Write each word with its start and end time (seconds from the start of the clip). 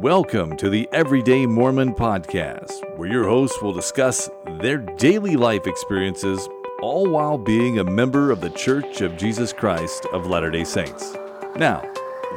Welcome 0.00 0.58
to 0.58 0.68
the 0.68 0.86
Everyday 0.92 1.46
Mormon 1.46 1.94
Podcast, 1.94 2.98
where 2.98 3.08
your 3.08 3.26
hosts 3.26 3.62
will 3.62 3.72
discuss 3.72 4.28
their 4.60 4.76
daily 4.76 5.36
life 5.36 5.66
experiences, 5.66 6.46
all 6.82 7.08
while 7.08 7.38
being 7.38 7.78
a 7.78 7.84
member 7.84 8.30
of 8.30 8.42
the 8.42 8.50
Church 8.50 9.00
of 9.00 9.16
Jesus 9.16 9.54
Christ 9.54 10.04
of 10.12 10.26
Latter 10.26 10.50
day 10.50 10.64
Saints. 10.64 11.16
Now, 11.56 11.90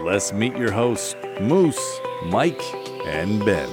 let's 0.04 0.32
meet 0.32 0.56
your 0.56 0.72
hosts, 0.72 1.18
Moose, 1.42 2.00
Mike, 2.28 2.62
and 3.06 3.44
Ben. 3.44 3.70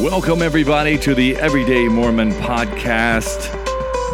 Welcome, 0.00 0.40
everybody, 0.40 0.96
to 0.98 1.16
the 1.16 1.34
Everyday 1.38 1.88
Mormon 1.88 2.30
Podcast. 2.34 3.52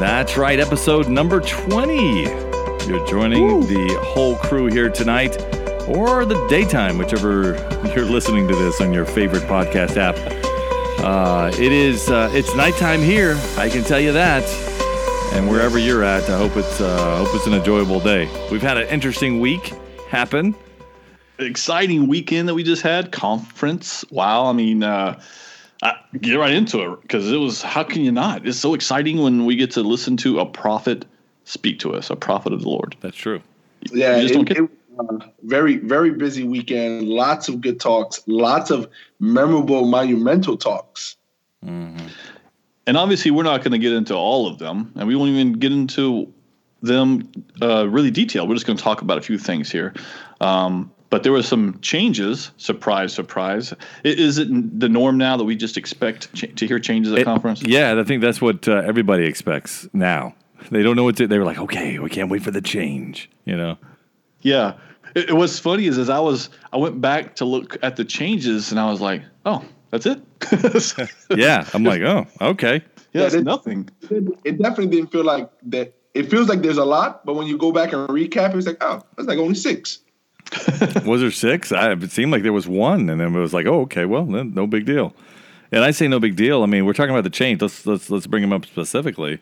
That's 0.00 0.38
right, 0.38 0.58
episode 0.58 1.06
number 1.06 1.40
20. 1.40 2.22
You're 2.22 3.06
joining 3.06 3.60
the 3.66 4.00
whole 4.02 4.36
crew 4.36 4.68
here 4.68 4.88
tonight 4.88 5.49
or 5.91 6.25
the 6.25 6.46
daytime, 6.48 6.98
whichever 6.98 7.54
you're 7.95 8.04
listening 8.04 8.46
to 8.48 8.54
this 8.54 8.80
on 8.80 8.93
your 8.93 9.04
favorite 9.04 9.42
podcast 9.45 9.97
app. 9.97 10.16
Uh, 11.02 11.51
it 11.55 11.73
is 11.73 12.10
uh, 12.10 12.30
it's 12.33 12.55
nighttime 12.55 13.01
here. 13.01 13.37
I 13.56 13.69
can 13.69 13.83
tell 13.83 14.00
you 14.00 14.12
that. 14.12 14.45
And 15.33 15.48
wherever 15.48 15.78
you're 15.78 16.02
at, 16.02 16.28
I 16.28 16.37
hope 16.37 16.56
it's 16.56 16.80
uh, 16.80 17.16
hope 17.24 17.34
it's 17.34 17.47
an 17.47 17.55
enjoyable 17.55 18.00
day. 18.00 18.28
We've 18.50 18.62
had 18.62 18.77
an 18.77 18.88
interesting 18.88 19.41
week 19.41 19.73
happen. 20.09 20.55
Exciting 21.38 22.09
weekend 22.09 22.48
that 22.48 22.55
we 22.55 22.62
just 22.62 22.83
had 22.83 23.12
conference. 23.12 24.05
Wow, 24.11 24.47
I 24.47 24.52
mean, 24.52 24.83
uh, 24.83 25.20
I, 25.83 25.95
get 26.20 26.34
right 26.34 26.52
into 26.52 26.92
it 26.92 27.00
because 27.02 27.30
it 27.30 27.38
was. 27.38 27.62
How 27.62 27.83
can 27.83 28.02
you 28.02 28.12
not? 28.12 28.47
It's 28.47 28.59
so 28.59 28.75
exciting 28.75 29.22
when 29.22 29.47
we 29.47 29.56
get 29.56 29.70
to 29.72 29.83
listen 29.83 30.16
to 30.19 30.41
a 30.41 30.47
prophet 30.47 31.06
speak 31.45 31.78
to 31.80 31.95
us, 31.95 32.11
a 32.11 32.16
prophet 32.16 32.52
of 32.52 32.62
the 32.62 32.69
Lord. 32.69 32.97
That's 33.00 33.16
true. 33.16 33.41
Yeah, 33.92 34.16
it, 34.19 34.50
it, 34.50 34.70
uh, 35.00 35.27
very 35.42 35.77
very 35.77 36.10
busy 36.10 36.45
weekend. 36.45 37.08
Lots 37.08 37.48
of 37.48 37.60
good 37.60 37.80
talks. 37.80 38.22
Lots 38.27 38.70
of 38.70 38.88
memorable, 39.18 39.86
monumental 39.86 40.56
talks. 40.56 41.16
Mm-hmm. 41.64 42.06
And 42.86 42.97
obviously, 42.97 43.30
we're 43.30 43.44
not 43.44 43.62
going 43.62 43.72
to 43.72 43.78
get 43.78 43.92
into 43.92 44.14
all 44.14 44.47
of 44.47 44.58
them, 44.58 44.92
and 44.97 45.06
we 45.06 45.14
won't 45.14 45.30
even 45.30 45.52
get 45.55 45.72
into 45.72 46.33
them 46.83 47.30
uh, 47.60 47.88
really 47.88 48.10
detailed. 48.10 48.48
We're 48.48 48.55
just 48.55 48.66
going 48.66 48.77
to 48.77 48.83
talk 48.83 49.02
about 49.02 49.19
a 49.19 49.20
few 49.20 49.38
things 49.38 49.70
here. 49.70 49.94
Um, 50.41 50.91
but 51.10 51.25
there 51.25 51.32
were 51.32 51.42
some 51.42 51.78
changes. 51.82 52.53
Surprise, 52.56 53.12
surprise! 53.12 53.75
Is 54.05 54.38
it 54.38 54.48
the 54.80 54.88
norm 54.88 55.19
now 55.19 55.36
that 55.36 55.44
we 55.44 55.56
just 55.56 55.77
expect 55.77 56.32
ch- 56.34 56.55
to 56.55 56.66
hear 56.66 56.78
changes 56.78 57.12
at 57.12 57.19
it, 57.19 57.25
conference? 57.25 57.62
Yeah, 57.62 57.98
I 57.98 58.05
think 58.05 58.22
that's 58.22 58.41
what 58.41 58.66
uh, 58.69 58.77
everybody 58.77 59.25
expects 59.25 59.88
now. 59.92 60.34
They 60.70 60.82
don't 60.82 60.94
know 60.97 61.05
what 61.05 61.16
to. 61.16 61.27
They 61.27 61.38
were 61.38 61.44
like, 61.44 61.58
okay, 61.58 61.98
we 61.98 62.10
can't 62.10 62.30
wait 62.30 62.42
for 62.42 62.53
the 62.53 62.60
change. 62.60 63.28
You 63.44 63.56
know. 63.56 63.77
Yeah, 64.41 64.75
it, 65.14 65.30
it, 65.30 65.33
what's 65.33 65.58
funny 65.58 65.86
is 65.86 65.98
as 65.98 66.11
I 66.11 66.19
was 66.19 66.50
I 66.72 66.77
went 66.77 67.00
back 67.00 67.36
to 67.36 67.44
look 67.44 67.77
at 67.83 67.97
the 67.97 68.05
changes 68.05 68.70
and 68.70 68.80
I 68.80 68.91
was 68.91 69.00
like, 69.00 69.22
oh, 69.44 69.64
that's 69.91 70.06
it. 70.06 70.22
yeah, 71.36 71.66
I'm 71.75 71.84
like, 71.84 72.03
oh, 72.03 72.27
okay. 72.41 72.83
Yeah, 73.12 73.27
it's 73.27 73.34
nothing. 73.34 73.88
It, 74.03 74.38
it, 74.44 74.58
definitely 74.58 74.86
didn't 74.86 75.11
feel 75.11 75.25
like 75.25 75.50
that. 75.64 75.94
It 76.14 76.31
feels 76.31 76.48
like 76.48 76.62
there's 76.62 76.78
a 76.78 76.84
lot, 76.84 77.25
but 77.27 77.34
when 77.34 77.47
you 77.47 77.58
go 77.58 77.72
back 77.72 77.92
and 77.92 78.08
recap, 78.08 78.55
it's 78.55 78.66
like, 78.66 78.78
oh, 78.81 79.03
that's 79.16 79.28
like 79.28 79.38
only 79.38 79.55
six. 79.55 80.00
was 81.05 81.20
there 81.20 81.31
six? 81.31 81.72
I, 81.72 81.92
it 81.92 82.11
seemed 82.11 82.33
like 82.33 82.42
there 82.42 82.53
was 82.53 82.69
one, 82.69 83.08
and 83.11 83.20
then 83.20 83.34
it 83.34 83.38
was 83.38 83.55
like, 83.55 83.66
oh, 83.66 83.83
okay, 83.83 84.05
well, 84.05 84.25
then 84.25 84.55
no 84.55 84.66
big 84.66 84.86
deal. 84.86 85.14
And 85.72 85.84
I 85.84 85.91
say 85.92 86.08
no 86.08 86.19
big 86.19 86.36
deal. 86.36 86.62
I 86.62 86.66
mean, 86.66 86.84
we're 86.84 86.92
talking 86.92 87.11
about 87.11 87.25
the 87.25 87.31
change. 87.31 87.62
Let's 87.62 87.86
let's 87.86 88.11
let's 88.11 88.27
bring 88.27 88.42
them 88.42 88.53
up 88.53 88.66
specifically. 88.66 89.38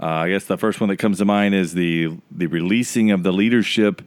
Uh, 0.00 0.06
I 0.06 0.30
guess 0.30 0.44
the 0.44 0.58
first 0.58 0.80
one 0.80 0.88
that 0.88 0.96
comes 0.96 1.18
to 1.18 1.24
mind 1.24 1.54
is 1.54 1.74
the 1.74 2.16
the 2.30 2.46
releasing 2.46 3.10
of 3.10 3.22
the 3.22 3.32
leadership 3.32 4.02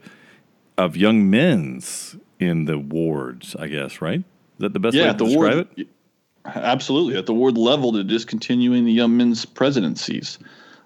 of 0.78 0.96
young 0.96 1.28
men's 1.28 2.16
in 2.38 2.64
the 2.64 2.78
wards, 2.78 3.54
I 3.56 3.66
guess, 3.66 4.00
right? 4.00 4.20
Is 4.20 4.24
that 4.58 4.72
the 4.72 4.80
best 4.80 4.94
yeah, 4.94 5.06
way 5.06 5.12
to 5.12 5.18
the 5.18 5.24
describe 5.24 5.54
ward, 5.54 5.68
it? 5.76 5.88
Absolutely. 6.46 7.16
At 7.16 7.26
the 7.26 7.34
ward 7.34 7.58
level, 7.58 7.92
to 7.92 8.04
discontinuing 8.04 8.84
the 8.84 8.92
young 8.92 9.16
men's 9.16 9.44
presidencies. 9.44 10.38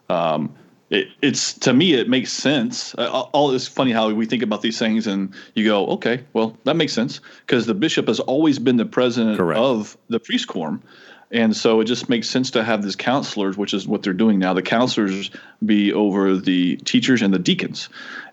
Um, 0.09 0.55
it, 0.91 1.09
it's 1.23 1.55
to 1.61 1.73
me, 1.73 1.95
it 1.95 2.09
makes 2.09 2.33
sense. 2.33 2.95
Uh, 2.97 3.09
all 3.33 3.53
it's 3.53 3.69
funny 3.69 3.93
how 3.93 4.11
we 4.13 4.27
think 4.27 4.43
about 4.43 4.63
these 4.63 4.79
things, 4.79 5.07
and 5.07 5.33
you 5.55 5.65
go, 5.65 5.87
okay, 5.89 6.25
well, 6.33 6.57
that 6.65 6.77
makes 6.77 6.93
sense 6.93 7.21
because 7.47 7.67
the 7.67 7.75
bishop 7.75 8.09
has 8.09 8.19
always 8.21 8.59
been 8.59 8.77
the 8.77 8.85
president 8.85 9.39
Correct. 9.39 9.61
of 9.61 9.97
the 10.09 10.19
priest 10.19 10.49
quorum. 10.49 10.83
And 11.31 11.57
so 11.57 11.81
it 11.81 11.87
just 11.87 12.11
makes 12.11 12.29
sense 12.29 12.51
to 12.51 12.63
have 12.63 12.83
these 12.83 12.95
counselors, 12.95 13.57
which 13.57 13.73
is 13.73 13.89
what 13.89 14.03
they're 14.03 14.13
doing 14.13 14.39
now. 14.39 14.53
The 14.53 14.61
counselors 14.61 15.31
be 15.65 15.91
over 15.91 16.37
the 16.37 16.77
teachers 16.77 17.23
and 17.23 17.33
the 17.33 17.39
deacons. 17.39 17.89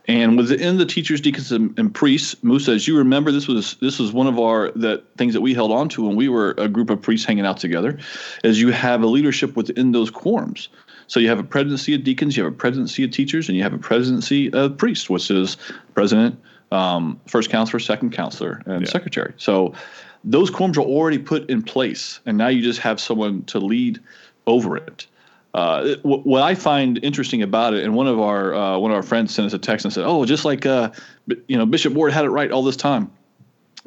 And 0.08 0.38
within 0.38 0.78
the 0.78 0.86
teachers, 0.86 1.22
deacons, 1.22 1.52
and, 1.52 1.94
priests, 1.94 2.36
Moose, 2.42 2.68
as 2.68 2.88
you 2.88 2.98
remember, 2.98 3.32
this 3.32 3.48
was 3.48 3.76
this 3.76 4.00
was 4.00 4.12
one 4.12 4.26
of 4.26 4.40
our 4.40 4.72
that 4.72 5.04
things 5.18 5.34
that 5.34 5.42
we 5.42 5.54
held 5.54 5.72
on 5.72 5.88
to 5.90 6.08
when 6.08 6.16
we 6.16 6.30
were 6.30 6.56
a 6.58 6.68
group 6.68 6.90
of 6.90 7.02
priests 7.02 7.28
hanging 7.28 7.46
out 7.46 7.58
together, 7.58 8.00
is 8.44 8.60
you 8.60 8.72
have 8.72 9.04
a 9.04 9.08
leadership 9.08 9.56
within 9.56 9.92
those 9.92 10.10
quorums. 10.10 10.68
So 11.08 11.20
you 11.20 11.28
have 11.30 11.40
a 11.40 11.44
presidency 11.44 11.94
of 11.96 12.04
deacons, 12.04 12.38
you 12.38 12.44
have 12.44 12.54
a 12.54 12.56
presidency 12.56 13.04
of 13.04 13.12
teachers, 13.12 13.50
and 13.50 13.58
you 13.58 13.64
have 13.64 13.74
a 13.74 13.80
presidency 13.80 14.52
of 14.54 14.78
priests, 14.78 15.10
which 15.10 15.30
is 15.30 15.58
president, 15.94 16.40
um, 16.72 17.20
first 17.28 17.50
counselor, 17.50 17.80
second 17.80 18.12
counselor, 18.12 18.62
and 18.66 18.86
yeah. 18.86 18.92
secretary. 18.92 19.34
So 19.38 19.74
those 20.24 20.52
quorums 20.52 20.78
are 20.78 20.82
already 20.82 21.18
put 21.18 21.50
in 21.50 21.64
place, 21.64 22.20
and 22.26 22.38
now 22.38 22.48
you 22.48 22.62
just 22.62 22.80
have 22.80 23.00
someone 23.00 23.44
to 23.46 23.60
lead 23.60 24.00
over 24.48 24.78
it. 24.78 25.08
Uh, 25.60 25.96
what 26.04 26.42
I 26.42 26.56
find 26.56 27.04
interesting 27.04 27.42
about 27.42 27.74
it, 27.74 27.84
and 27.84 27.94
one 27.94 28.08
of 28.08 28.18
our 28.18 28.54
uh, 28.54 28.78
one 28.78 28.92
of 28.92 28.96
our 28.96 29.04
friends 29.04 29.34
sent 29.34 29.46
us 29.46 29.54
a 29.54 29.60
text 29.60 29.84
and 29.84 29.94
said, 29.94 30.06
"Oh, 30.06 30.24
just 30.24 30.46
like 30.46 30.66
uh, 30.66 30.90
you 31.50 31.58
know, 31.58 31.66
Bishop 31.66 31.92
Ward 31.92 32.14
had 32.14 32.24
it 32.24 32.30
right 32.30 32.50
all 32.50 32.64
this 32.64 32.78
time," 32.78 33.12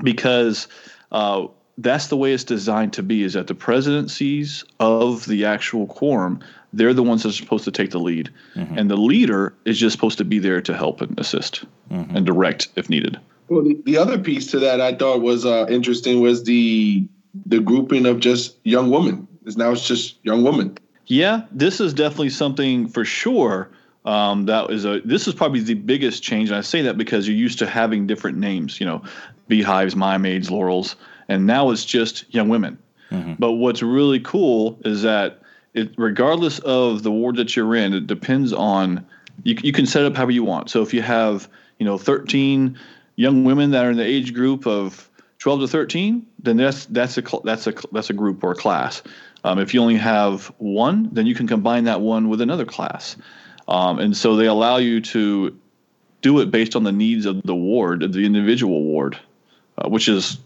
because 0.02 0.68
uh, 1.12 1.46
that's 1.78 2.08
the 2.08 2.16
way 2.18 2.34
it's 2.34 2.44
designed 2.44 2.92
to 2.92 3.02
be. 3.02 3.22
Is 3.22 3.32
that 3.32 3.46
the 3.46 3.54
presidencies 3.54 4.64
of 4.80 5.24
the 5.24 5.46
actual 5.46 5.86
quorum, 5.86 6.40
they're 6.74 6.92
the 6.92 7.02
ones 7.02 7.22
that 7.22 7.30
are 7.30 7.32
supposed 7.32 7.64
to 7.64 7.70
take 7.70 7.90
the 7.90 8.00
lead, 8.00 8.28
mm-hmm. 8.54 8.76
and 8.76 8.90
the 8.90 8.98
leader 8.98 9.54
is 9.64 9.78
just 9.78 9.94
supposed 9.94 10.18
to 10.18 10.24
be 10.24 10.38
there 10.38 10.60
to 10.60 10.76
help 10.76 11.00
and 11.00 11.18
assist 11.18 11.64
mm-hmm. 11.90 12.14
and 12.14 12.26
direct 12.26 12.68
if 12.76 12.90
needed. 12.90 13.18
Well, 13.48 13.64
the, 13.64 13.80
the, 13.86 13.96
other 13.96 14.18
piece 14.18 14.46
to 14.48 14.58
that 14.58 14.82
I 14.82 14.94
thought 14.94 15.22
was 15.22 15.46
uh, 15.46 15.64
interesting 15.70 16.20
was 16.20 16.44
the 16.44 17.08
the 17.46 17.60
grouping 17.60 18.04
of 18.04 18.20
just 18.20 18.58
young 18.62 18.90
women. 18.90 19.26
Because 19.38 19.56
now 19.56 19.72
it's 19.72 19.88
just 19.88 20.18
young 20.22 20.44
women. 20.44 20.76
Yeah, 21.12 21.42
this 21.50 21.78
is 21.78 21.92
definitely 21.92 22.30
something 22.30 22.88
for 22.88 23.04
sure. 23.04 23.68
Um, 24.06 24.46
that 24.46 24.70
is 24.70 24.86
a 24.86 25.00
this 25.04 25.28
is 25.28 25.34
probably 25.34 25.60
the 25.60 25.74
biggest 25.74 26.22
change, 26.22 26.48
and 26.48 26.56
I 26.56 26.62
say 26.62 26.80
that 26.82 26.96
because 26.96 27.28
you're 27.28 27.36
used 27.36 27.58
to 27.58 27.66
having 27.66 28.06
different 28.06 28.38
names, 28.38 28.80
you 28.80 28.86
know, 28.86 29.02
beehives, 29.46 29.94
Mia 29.94 30.18
Maids, 30.18 30.50
laurels, 30.50 30.96
and 31.28 31.46
now 31.46 31.70
it's 31.70 31.84
just 31.84 32.32
young 32.32 32.48
women. 32.48 32.78
Mm-hmm. 33.10 33.34
But 33.38 33.52
what's 33.52 33.82
really 33.82 34.20
cool 34.20 34.78
is 34.86 35.02
that 35.02 35.42
it, 35.74 35.92
regardless 35.98 36.60
of 36.60 37.02
the 37.02 37.10
ward 37.10 37.36
that 37.36 37.54
you're 37.56 37.76
in, 37.76 37.92
it 37.92 38.06
depends 38.06 38.54
on 38.54 39.06
you. 39.42 39.54
You 39.62 39.72
can 39.72 39.84
set 39.84 40.06
up 40.06 40.16
however 40.16 40.32
you 40.32 40.44
want. 40.44 40.70
So 40.70 40.80
if 40.80 40.94
you 40.94 41.02
have 41.02 41.46
you 41.78 41.84
know 41.84 41.98
13 41.98 42.78
young 43.16 43.44
women 43.44 43.70
that 43.72 43.84
are 43.84 43.90
in 43.90 43.98
the 43.98 44.06
age 44.06 44.32
group 44.32 44.66
of 44.66 45.10
12 45.42 45.62
to 45.62 45.66
13, 45.66 46.24
then 46.38 46.56
that's 46.56 46.86
that's 46.86 47.18
a 47.18 47.22
that's 47.42 47.66
a 47.66 47.74
that's 47.90 48.10
a 48.10 48.12
group 48.12 48.44
or 48.44 48.52
a 48.52 48.54
class. 48.54 49.02
Um, 49.42 49.58
if 49.58 49.74
you 49.74 49.80
only 49.80 49.96
have 49.96 50.46
one, 50.58 51.08
then 51.10 51.26
you 51.26 51.34
can 51.34 51.48
combine 51.48 51.82
that 51.84 52.00
one 52.00 52.28
with 52.28 52.40
another 52.40 52.64
class. 52.64 53.16
Um, 53.66 53.98
and 53.98 54.16
so 54.16 54.36
they 54.36 54.46
allow 54.46 54.76
you 54.76 55.00
to 55.00 55.58
do 56.20 56.38
it 56.38 56.52
based 56.52 56.76
on 56.76 56.84
the 56.84 56.92
needs 56.92 57.26
of 57.26 57.42
the 57.42 57.56
ward, 57.56 58.04
of 58.04 58.12
the 58.12 58.24
individual 58.24 58.84
ward, 58.84 59.18
uh, 59.78 59.88
which 59.88 60.06
is, 60.08 60.38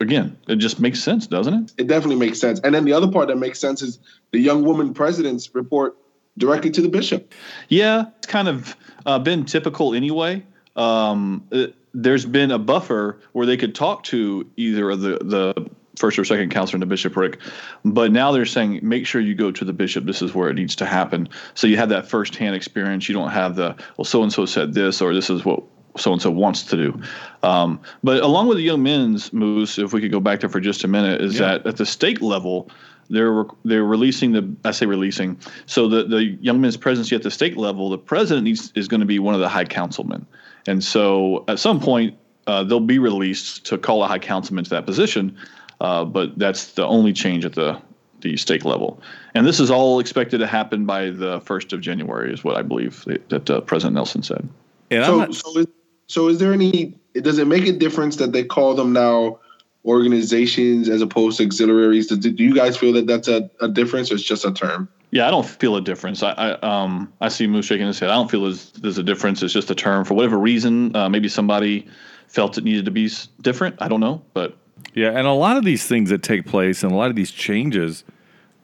again, 0.00 0.36
it 0.46 0.56
just 0.56 0.80
makes 0.80 1.02
sense, 1.02 1.26
doesn't 1.26 1.54
it? 1.54 1.72
It 1.78 1.86
definitely 1.86 2.16
makes 2.16 2.38
sense. 2.38 2.60
And 2.60 2.74
then 2.74 2.84
the 2.84 2.92
other 2.92 3.10
part 3.10 3.28
that 3.28 3.36
makes 3.36 3.58
sense 3.58 3.80
is 3.80 4.00
the 4.32 4.38
young 4.38 4.64
woman 4.64 4.92
presidents 4.92 5.54
report 5.54 5.96
directly 6.36 6.70
to 6.72 6.82
the 6.82 6.90
bishop. 6.90 7.32
Yeah, 7.70 8.04
it's 8.18 8.26
kind 8.26 8.48
of 8.48 8.76
uh, 9.06 9.18
been 9.18 9.46
typical 9.46 9.94
anyway. 9.94 10.44
Um, 10.76 11.46
it, 11.50 11.74
there's 11.94 12.24
been 12.24 12.50
a 12.50 12.58
buffer 12.58 13.20
where 13.32 13.46
they 13.46 13.56
could 13.56 13.74
talk 13.74 14.02
to 14.04 14.48
either 14.56 14.90
of 14.90 15.00
the, 15.00 15.18
the 15.18 15.70
first 15.96 16.18
or 16.18 16.24
second 16.24 16.50
counselor 16.50 16.76
in 16.76 16.80
the 16.80 16.86
bishopric. 16.86 17.38
But 17.84 18.12
now 18.12 18.32
they're 18.32 18.46
saying 18.46 18.80
make 18.82 19.06
sure 19.06 19.20
you 19.20 19.34
go 19.34 19.50
to 19.52 19.64
the 19.64 19.72
bishop. 19.72 20.04
This 20.04 20.22
is 20.22 20.34
where 20.34 20.48
it 20.48 20.54
needs 20.54 20.74
to 20.76 20.86
happen. 20.86 21.28
So 21.54 21.66
you 21.66 21.76
have 21.76 21.90
that 21.90 22.08
firsthand 22.08 22.56
experience. 22.56 23.08
You 23.08 23.14
don't 23.14 23.30
have 23.30 23.56
the 23.56 23.76
well, 23.96 24.04
so 24.04 24.22
and 24.22 24.32
so 24.32 24.46
said 24.46 24.74
this 24.74 25.00
or 25.00 25.14
this 25.14 25.30
is 25.30 25.44
what 25.44 25.62
so 25.96 26.12
and 26.12 26.22
so 26.22 26.30
wants 26.30 26.62
to 26.64 26.76
do. 26.76 27.02
Um, 27.42 27.80
but 28.02 28.22
along 28.22 28.48
with 28.48 28.56
the 28.56 28.62
young 28.62 28.82
men's 28.82 29.32
moves, 29.32 29.78
if 29.78 29.92
we 29.92 30.00
could 30.00 30.12
go 30.12 30.20
back 30.20 30.40
there 30.40 30.48
for 30.48 30.60
just 30.60 30.84
a 30.84 30.88
minute, 30.88 31.20
is 31.20 31.34
yeah. 31.34 31.58
that 31.58 31.66
at 31.66 31.76
the 31.76 31.86
stake 31.86 32.20
level. 32.20 32.70
They're 33.10 33.44
they're 33.64 33.84
releasing 33.84 34.32
the 34.32 34.56
I 34.64 34.70
say 34.70 34.86
releasing 34.86 35.36
so 35.66 35.86
the 35.86 36.04
the 36.04 36.24
young 36.40 36.62
men's 36.62 36.78
presidency 36.78 37.14
at 37.14 37.22
the 37.22 37.32
stake 37.32 37.56
level 37.56 37.90
the 37.90 37.98
president 37.98 38.44
needs 38.44 38.72
is 38.74 38.88
going 38.88 39.00
to 39.00 39.06
be 39.06 39.18
one 39.18 39.34
of 39.34 39.40
the 39.40 39.50
high 39.50 39.64
councilmen 39.64 40.24
and 40.66 40.82
so 40.82 41.44
at 41.48 41.58
some 41.58 41.80
point 41.80 42.16
uh, 42.46 42.64
they'll 42.64 42.80
be 42.80 42.98
released 42.98 43.64
to 43.66 43.78
call 43.78 44.02
a 44.02 44.06
high 44.06 44.18
councilman 44.18 44.64
to 44.64 44.70
that 44.70 44.86
position 44.86 45.36
uh, 45.80 46.04
but 46.04 46.38
that's 46.38 46.72
the 46.72 46.86
only 46.86 47.12
change 47.12 47.44
at 47.44 47.54
the 47.54 47.80
the 48.22 48.36
stake 48.36 48.64
level. 48.64 49.02
And 49.34 49.44
this 49.44 49.58
is 49.58 49.68
all 49.68 49.98
expected 49.98 50.38
to 50.38 50.46
happen 50.46 50.86
by 50.86 51.10
the 51.10 51.40
first 51.40 51.72
of 51.72 51.80
January, 51.80 52.32
is 52.32 52.44
what 52.44 52.56
I 52.56 52.62
believe 52.62 53.04
that 53.30 53.50
uh, 53.50 53.60
President 53.62 53.96
Nelson 53.96 54.22
said. 54.22 54.48
And 54.92 55.04
so, 55.04 55.18
not- 55.18 55.34
so, 55.34 55.58
is, 55.58 55.66
so 56.06 56.28
is 56.28 56.38
there 56.38 56.52
any? 56.52 56.94
Does 57.14 57.38
it 57.38 57.48
make 57.48 57.66
a 57.66 57.72
difference 57.72 58.16
that 58.16 58.30
they 58.30 58.44
call 58.44 58.74
them 58.74 58.92
now 58.92 59.40
organizations 59.84 60.88
as 60.88 61.02
opposed 61.02 61.38
to 61.38 61.44
auxiliaries. 61.44 62.06
Do, 62.06 62.16
do 62.16 62.44
you 62.44 62.54
guys 62.54 62.76
feel 62.76 62.92
that 62.92 63.06
that's 63.06 63.28
a, 63.28 63.50
a 63.60 63.68
difference, 63.68 64.12
or 64.12 64.14
it's 64.14 64.22
just 64.22 64.44
a 64.44 64.52
term? 64.52 64.88
Yeah, 65.12 65.28
I 65.28 65.30
don't 65.30 65.46
feel 65.46 65.76
a 65.76 65.80
difference. 65.82 66.22
I, 66.22 66.32
I 66.32 66.50
um 66.60 67.12
I 67.20 67.28
see 67.28 67.46
Moose 67.46 67.66
shaking 67.66 67.86
his 67.86 68.00
head. 68.00 68.10
I 68.10 68.14
don't 68.14 68.30
feel 68.30 68.42
there's, 68.42 68.72
there's 68.72 68.98
a 68.98 69.02
difference. 69.02 69.42
It's 69.42 69.52
just 69.52 69.70
a 69.70 69.74
term 69.74 70.04
for 70.04 70.14
whatever 70.14 70.38
reason. 70.38 70.96
Uh, 70.96 71.08
maybe 71.08 71.28
somebody 71.28 71.86
felt 72.28 72.56
it 72.56 72.64
needed 72.64 72.86
to 72.86 72.90
be 72.90 73.10
different. 73.42 73.76
I 73.78 73.88
don't 73.88 74.00
know, 74.00 74.22
but 74.32 74.56
yeah, 74.94 75.10
and 75.10 75.26
a 75.26 75.32
lot 75.32 75.58
of 75.58 75.64
these 75.64 75.86
things 75.86 76.08
that 76.10 76.22
take 76.22 76.46
place 76.46 76.82
and 76.82 76.90
a 76.90 76.94
lot 76.94 77.10
of 77.10 77.16
these 77.16 77.30
changes 77.30 78.04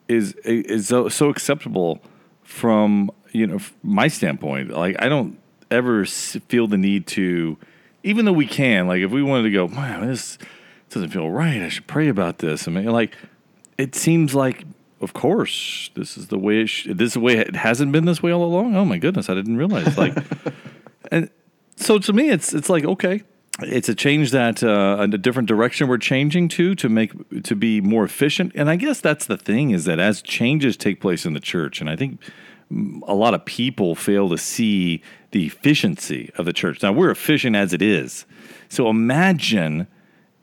is 0.09 0.33
is 0.45 0.89
so, 0.89 1.11
so 1.11 1.29
acceptable 1.29 2.01
from 2.43 3.11
you 3.33 3.47
know 3.47 3.59
my 3.83 4.09
standpoint. 4.09 4.71
Like 4.71 4.97
I 5.01 5.11
don't 5.11 5.39
ever 5.71 6.07
feel 6.07 6.67
the 6.67 6.79
need 6.79 7.07
to, 7.09 7.59
even 8.03 8.25
though 8.25 8.33
we 8.33 8.47
can. 8.47 8.89
Like 8.89 9.03
if 9.03 9.11
we 9.11 9.23
wanted 9.23 9.43
to 9.45 9.51
go, 9.51 9.67
wow, 9.67 10.01
this 10.01 10.39
doesn't 10.89 11.11
feel 11.11 11.29
right. 11.29 11.61
I 11.61 11.69
should 11.69 11.87
pray 11.87 12.09
about 12.09 12.39
this. 12.39 12.67
I 12.67 12.71
mean, 12.71 12.87
like 12.87 13.17
it 13.77 13.95
seems 13.95 14.35
like 14.35 14.65
of 15.01 15.13
course, 15.13 15.91
this 15.95 16.17
is 16.17 16.29
the 16.29 16.39
way 16.39 16.63
it 16.63 16.69
sh- 16.69 16.89
this 16.91 17.09
is 17.09 17.15
the 17.15 17.21
way 17.21 17.37
it 17.37 17.55
hasn't 17.55 17.93
been 17.93 18.05
this 18.05 18.23
way 18.23 18.33
all 18.33 18.43
along. 18.45 18.75
Oh 18.75 18.85
my 18.85 18.99
goodness, 18.99 19.29
I 19.29 19.35
didn't 19.35 19.57
realize. 19.57 19.97
Like, 19.97 20.17
and 21.13 21.31
so 21.77 21.99
to 21.99 22.13
me, 22.13 22.31
it's 22.31 22.53
it's 22.53 22.69
like 22.69 22.85
okay, 22.85 23.23
it's 23.61 23.89
a 23.89 23.95
change 23.95 24.33
that 24.33 24.63
uh, 24.63 24.99
a 25.01 25.07
different 25.19 25.49
direction 25.49 25.89
we're 25.89 25.99
changing 25.99 26.49
to 26.51 26.75
to 26.75 26.89
make 26.89 27.13
to 27.45 27.55
be 27.55 27.81
more 27.81 28.05
efficient. 28.05 28.53
And 28.55 28.69
I 28.69 28.77
guess 28.77 29.01
that's 29.01 29.27
the 29.27 29.37
thing 29.37 29.71
is 29.71 29.85
that 29.85 30.01
as 30.01 30.21
changes 30.21 30.77
take 30.77 31.01
place 31.01 31.25
in 31.25 31.33
the 31.33 31.41
church, 31.41 31.81
and 31.81 31.89
I 31.89 31.95
think 31.95 32.21
a 33.07 33.15
lot 33.15 33.35
of 33.35 33.45
people 33.45 33.95
fail 33.95 34.29
to 34.29 34.39
see 34.39 35.03
the 35.31 35.47
efficiency 35.47 36.31
of 36.37 36.45
the 36.45 36.53
church. 36.53 36.83
Now 36.83 36.93
we're 36.93 37.11
efficient 37.11 37.55
as 37.55 37.73
it 37.73 37.83
is, 37.83 38.27
so 38.69 38.89
imagine 38.89 39.87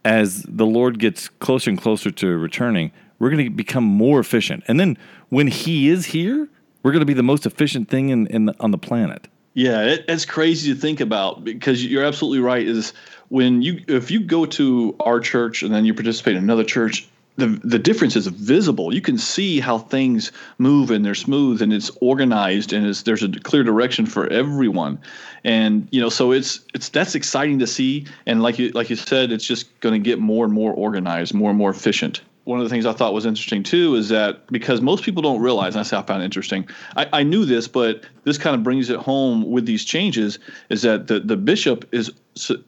as 0.05 0.43
the 0.43 0.65
Lord 0.65 0.99
gets 0.99 1.27
closer 1.27 1.69
and 1.71 1.81
closer 1.81 2.11
to 2.11 2.27
returning 2.37 2.91
we're 3.19 3.29
going 3.29 3.45
to 3.45 3.49
become 3.49 3.83
more 3.83 4.19
efficient. 4.19 4.63
And 4.67 4.79
then 4.79 4.97
when 5.29 5.47
he 5.47 5.89
is 5.89 6.05
here, 6.05 6.47
we're 6.83 6.91
going 6.91 7.01
to 7.01 7.05
be 7.05 7.13
the 7.13 7.23
most 7.23 7.45
efficient 7.45 7.89
thing 7.89 8.09
in, 8.09 8.27
in 8.27 8.49
on 8.59 8.71
the 8.71 8.77
planet. 8.77 9.27
Yeah, 9.55 9.83
it, 9.83 10.05
it's 10.07 10.25
crazy 10.25 10.73
to 10.73 10.79
think 10.79 10.99
about 10.99 11.43
because 11.43 11.83
you're 11.83 12.03
absolutely 12.03 12.39
right. 12.39 12.67
Is 12.67 12.93
when 13.29 13.61
you 13.61 13.81
if 13.87 14.11
you 14.11 14.19
go 14.19 14.45
to 14.45 14.95
our 14.99 15.19
church 15.19 15.63
and 15.63 15.73
then 15.73 15.85
you 15.85 15.93
participate 15.93 16.35
in 16.35 16.43
another 16.43 16.65
church, 16.65 17.07
the 17.37 17.47
the 17.63 17.79
difference 17.79 18.17
is 18.17 18.27
visible. 18.27 18.93
You 18.93 19.01
can 19.01 19.17
see 19.17 19.61
how 19.61 19.79
things 19.79 20.33
move 20.57 20.91
and 20.91 21.05
they're 21.05 21.15
smooth 21.15 21.61
and 21.61 21.71
it's 21.73 21.89
organized 22.01 22.73
and 22.73 22.85
it's, 22.85 23.03
there's 23.03 23.23
a 23.23 23.29
clear 23.29 23.63
direction 23.63 24.05
for 24.05 24.27
everyone. 24.27 24.99
And 25.45 25.87
you 25.89 26.01
know, 26.01 26.09
so 26.09 26.33
it's 26.33 26.59
it's 26.73 26.89
that's 26.89 27.15
exciting 27.15 27.59
to 27.59 27.67
see. 27.67 28.05
And 28.25 28.43
like 28.43 28.59
you 28.59 28.71
like 28.71 28.89
you 28.89 28.97
said, 28.97 29.31
it's 29.31 29.45
just 29.45 29.79
going 29.79 29.93
to 29.93 30.05
get 30.05 30.19
more 30.19 30.43
and 30.43 30.53
more 30.53 30.73
organized, 30.73 31.33
more 31.33 31.49
and 31.49 31.57
more 31.57 31.69
efficient 31.69 32.21
one 32.45 32.59
of 32.59 32.63
the 32.63 32.69
things 32.69 32.85
I 32.85 32.93
thought 32.93 33.13
was 33.13 33.25
interesting 33.25 33.63
too 33.63 33.95
is 33.95 34.09
that 34.09 34.47
because 34.47 34.79
most 34.79 35.03
people 35.03 35.21
don't 35.21 35.41
realize, 35.41 35.75
and 35.75 35.81
that's 35.81 35.89
how 35.89 35.99
I 35.99 36.03
found 36.03 36.23
interesting. 36.23 36.67
I, 36.95 37.07
I 37.11 37.23
knew 37.23 37.43
this, 37.43 37.67
but 37.67 38.05
this 38.23 38.37
kind 38.37 38.55
of 38.55 38.63
brings 38.63 38.89
it 38.89 38.99
home 38.99 39.49
with 39.49 39.65
these 39.65 39.83
changes 39.83 40.39
is 40.69 40.83
that 40.83 41.07
the, 41.07 41.19
the 41.19 41.37
bishop 41.37 41.87
is 41.91 42.11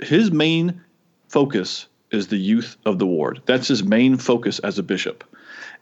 his 0.02 0.32
main 0.32 0.82
focus 1.30 1.88
is 2.12 2.28
the 2.28 2.38
youth 2.38 2.76
of 2.86 3.00
the 3.00 3.06
ward. 3.06 3.42
That's 3.46 3.68
his 3.68 3.84
main 3.84 4.18
focus 4.18 4.60
as 4.60 4.80
a 4.80 4.84
bishop. 4.84 5.24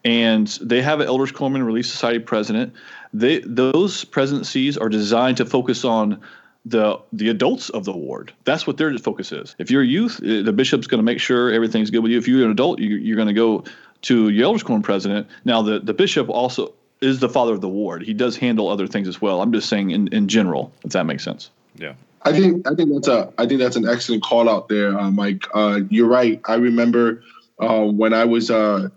And 0.04 0.48
they 0.62 0.82
have 0.82 1.00
an 1.00 1.08
Elders 1.08 1.32
and 1.40 1.66
Relief 1.66 1.86
Society 1.86 2.20
president. 2.20 2.74
They 3.14 3.40
those 3.40 4.04
presidencies 4.04 4.78
are 4.78 4.90
designed 4.90 5.38
to 5.38 5.46
focus 5.46 5.86
on 5.86 6.22
the 6.66 7.00
the 7.14 7.30
adults 7.30 7.70
of 7.70 7.86
the 7.86 7.96
ward. 7.96 8.34
That's 8.44 8.66
what 8.68 8.78
their 8.78 8.96
focus 8.98 9.32
is. 9.32 9.56
If 9.60 9.70
you're 9.70 9.84
a 9.84 9.88
youth, 9.88 10.20
eh, 10.24 10.42
the 10.42 10.52
bishop's 10.52 10.88
going 10.88 11.00
to 11.00 11.04
make 11.04 11.20
sure 11.20 11.52
everything's 11.52 11.92
good 11.92 12.00
with 12.00 12.12
you. 12.12 12.18
If 12.18 12.28
you're 12.28 12.44
an 12.44 12.52
adult, 12.52 12.80
you, 12.80 13.14
are 13.14 13.16
going 13.16 13.28
to 13.28 13.34
go 13.34 13.64
to 14.06 14.30
your 14.30 14.46
elders 14.46 14.64
quorum 14.64 14.82
president. 14.82 15.28
Now, 15.46 15.62
the, 15.62 15.80
the 15.80 15.94
bishop 15.94 16.30
also 16.30 16.74
is 17.02 17.20
the 17.20 17.30
father 17.30 17.54
of 17.54 17.62
the 17.62 17.70
ward. 17.70 18.04
He 18.04 18.14
does 18.14 18.38
handle 18.38 18.70
other 18.70 18.88
things 18.88 19.08
as 19.08 19.22
well. 19.22 19.42
I'm 19.42 19.52
just 19.52 19.68
saying 19.68 19.92
in, 19.92 20.08
in 20.10 20.28
general, 20.28 20.72
if 20.84 20.92
that 20.92 21.06
makes 21.06 21.24
sense. 21.24 21.50
Yeah. 21.76 21.94
I 22.24 22.32
think 22.32 22.68
I 22.68 22.74
think 22.74 22.92
that's 22.92 23.08
a 23.08 23.32
I 23.38 23.46
think 23.46 23.60
that's 23.60 23.76
an 23.76 23.88
excellent 23.88 24.24
call 24.24 24.50
out 24.50 24.68
there, 24.68 24.98
uh, 24.98 25.12
Mike. 25.12 25.44
Uh, 25.54 25.82
you're 25.90 26.08
right. 26.08 26.42
I 26.46 26.56
remember 26.56 27.24
uh, 27.60 27.84
when 27.84 28.14
I 28.14 28.26
was 28.26 28.50
uh, 28.50 28.90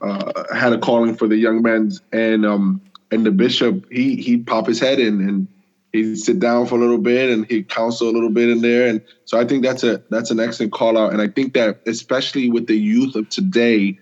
uh, 0.00 0.44
had 0.52 0.72
a 0.72 0.78
calling 0.78 1.14
for 1.14 1.28
the 1.28 1.36
young 1.36 1.62
men, 1.62 1.92
and 2.12 2.44
um, 2.44 2.80
and 3.12 3.24
the 3.24 3.30
bishop 3.30 3.86
he 3.92 4.16
he'd 4.16 4.48
pop 4.48 4.66
his 4.66 4.80
head 4.80 4.98
in 4.98 5.20
and 5.20 5.46
he'd 5.92 6.16
sit 6.16 6.40
down 6.40 6.66
for 6.66 6.74
a 6.74 6.78
little 6.78 6.98
bit 6.98 7.30
and 7.30 7.46
he'd 7.46 7.68
counsel 7.68 8.08
a 8.08 8.10
little 8.10 8.30
bit 8.30 8.48
in 8.48 8.62
there. 8.62 8.88
And 8.88 9.00
so 9.26 9.38
I 9.38 9.44
think 9.44 9.62
that's 9.62 9.84
a 9.84 10.02
that's 10.10 10.32
an 10.32 10.40
excellent 10.40 10.72
call 10.72 10.98
out. 10.98 11.12
And 11.12 11.22
I 11.22 11.28
think 11.28 11.54
that 11.54 11.80
especially 11.86 12.50
with 12.50 12.66
the 12.66 12.76
youth 12.76 13.14
of 13.14 13.28
today, 13.28 13.96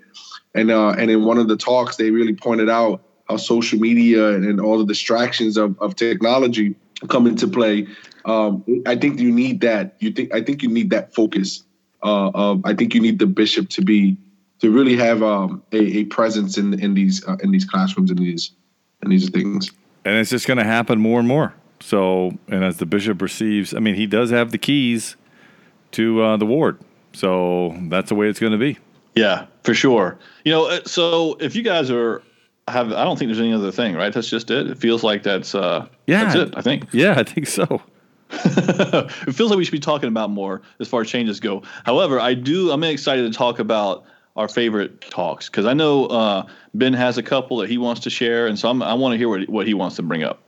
and 0.55 0.71
uh, 0.71 0.91
and 0.91 1.11
in 1.11 1.25
one 1.25 1.39
of 1.39 1.49
the 1.49 1.57
talks, 1.57 1.97
they 1.97 2.11
really 2.11 2.35
pointed 2.35 2.69
out 2.69 3.03
how 3.29 3.37
social 3.37 3.79
media 3.79 4.31
and, 4.31 4.45
and 4.45 4.61
all 4.61 4.79
the 4.79 4.85
distractions 4.85 5.57
of, 5.57 5.81
of 5.81 5.95
technology 5.97 6.75
come 7.09 7.27
into 7.27 7.47
play. 7.47 7.87
Um, 8.25 8.65
I 8.87 8.97
think 8.97 9.21
you 9.21 9.31
need 9.31 9.61
that. 9.61 9.97
You 10.01 10.11
think 10.13 10.35
I 10.35 10.43
think 10.43 10.63
you 10.63 10.69
need 10.69 10.91
that 10.91 11.15
focus. 11.15 11.63
Uh, 12.03 12.31
of, 12.35 12.63
I 12.65 12.75
think 12.75 12.95
you 12.95 13.01
need 13.01 13.19
the 13.19 13.27
bishop 13.27 13.69
to 13.71 13.83
be 13.83 14.17
to 14.61 14.71
really 14.71 14.97
have 14.97 15.23
um, 15.23 15.63
a, 15.73 15.99
a, 15.99 16.05
presence 16.05 16.57
in 16.59 16.79
in 16.81 16.95
these 16.95 17.27
uh, 17.27 17.37
in 17.43 17.51
these 17.51 17.65
classrooms 17.65 18.11
and 18.11 18.19
these 18.19 18.53
and 19.03 19.13
these 19.13 19.29
things. 19.31 19.71
And 20.05 20.17
it's 20.17 20.31
just 20.31 20.47
going 20.47 20.59
to 20.59 20.65
happen 20.65 20.99
more 20.99 21.19
and 21.19 21.29
more. 21.29 21.55
So, 21.81 22.39
and 22.49 22.65
as 22.65 22.79
the 22.79 22.87
bishop 22.87 23.23
receives, 23.23 23.75
I 23.75 23.81
mean, 23.81 23.95
he 23.95 24.07
does 24.07 24.31
have 24.31 24.51
the 24.51 24.59
keys 24.59 25.17
to 25.93 26.23
uh, 26.23 26.37
the 26.37 26.47
ward. 26.47 26.79
So 27.13 27.77
that's 27.89 28.11
the 28.11 28.15
way 28.15 28.29
it's 28.29 28.39
going 28.39 28.53
to 28.53 28.59
be. 28.59 28.79
Yeah, 29.15 29.47
for 29.63 29.75
sure. 29.75 30.19
You 30.45 30.53
know, 30.53 30.67
uh, 30.67 30.81
so 30.85 31.37
if 31.41 31.55
you 31.55 31.63
guys 31.63 31.91
are 31.91 32.23
have, 32.69 32.93
I 32.93 33.05
don't 33.05 33.19
think 33.19 33.29
there's 33.29 33.41
any 33.41 33.53
other 33.53 33.73
thing, 33.73 33.95
right? 33.95 34.13
That's 34.13 34.29
just 34.29 34.51
it. 34.51 34.69
It 34.69 34.79
feels 34.79 35.03
like 35.03 35.23
that's 35.23 35.55
uh, 35.55 35.87
yeah, 36.07 36.25
that's 36.25 36.37
it. 36.37 36.57
I 36.57 36.63
think. 36.63 36.87
Yeah, 36.93 37.15
I 37.19 37.23
think 37.23 37.47
so. 37.47 37.83
it 38.33 39.35
feels 39.35 39.51
like 39.51 39.59
we 39.59 39.65
should 39.65 39.73
be 39.73 39.81
talking 39.81 40.09
about 40.09 40.31
more 40.31 40.63
as 40.79 40.87
far 40.87 41.01
as 41.01 41.09
changes 41.09 41.41
go. 41.41 41.63
However, 41.85 42.21
I 42.21 42.35
do. 42.35 42.71
I'm 42.71 42.83
excited 42.85 43.31
to 43.31 43.37
talk 43.37 43.59
about 43.59 44.05
our 44.37 44.49
favorite 44.49 45.01
talks 45.01 45.49
because 45.49 45.67
I 45.67 45.75
know 45.75 46.07
uh, 46.07 46.47
Ben 46.75 46.93
has 46.93 47.19
a 47.19 47.23
couple 47.23 47.57
that 47.59 47.69
he 47.69 47.79
wants 47.79 48.03
to 48.03 48.11
share, 48.11 48.47
and 48.47 48.59
so 48.59 48.71
I'm, 48.71 48.83
i 48.83 48.95
want 48.95 49.13
to 49.13 49.19
hear 49.19 49.29
what, 49.29 49.49
what 49.49 49.67
he 49.67 49.75
wants 49.75 49.97
to 49.97 50.03
bring 50.03 50.23
up. 50.23 50.41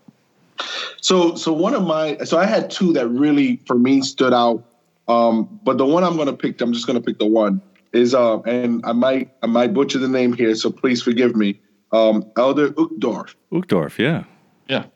So, 1.00 1.35
so 1.35 1.53
one 1.53 1.75
of 1.75 1.82
my, 1.82 2.19
so 2.19 2.38
I 2.38 2.47
had 2.47 2.70
two 2.70 2.93
that 2.93 3.09
really 3.09 3.56
for 3.67 3.76
me 3.76 4.03
stood 4.03 4.32
out, 4.32 4.64
um, 5.09 5.61
but 5.64 5.76
the 5.79 5.87
one 5.87 6.05
I'm 6.05 6.14
going 6.14 6.29
to 6.29 6.32
pick, 6.32 6.61
I'm 6.61 6.73
just 6.73 6.87
going 6.87 7.00
to 7.00 7.05
pick 7.05 7.19
the 7.19 7.26
one 7.26 7.61
is 7.93 8.15
um, 8.15 8.43
and 8.47 8.81
I 8.85 8.93
might 8.93 9.31
I 9.43 9.47
might 9.47 9.75
butcher 9.75 9.99
the 9.99 10.09
name 10.09 10.33
here, 10.33 10.55
so 10.55 10.71
please 10.71 11.02
forgive 11.02 11.37
me. 11.37 11.61
Um, 11.93 12.31
Elder 12.37 12.71
Uchtdorf. 12.71 13.35
Uchtdorf, 13.52 13.99
yeah, 13.99 14.25
yeah. 14.69 14.87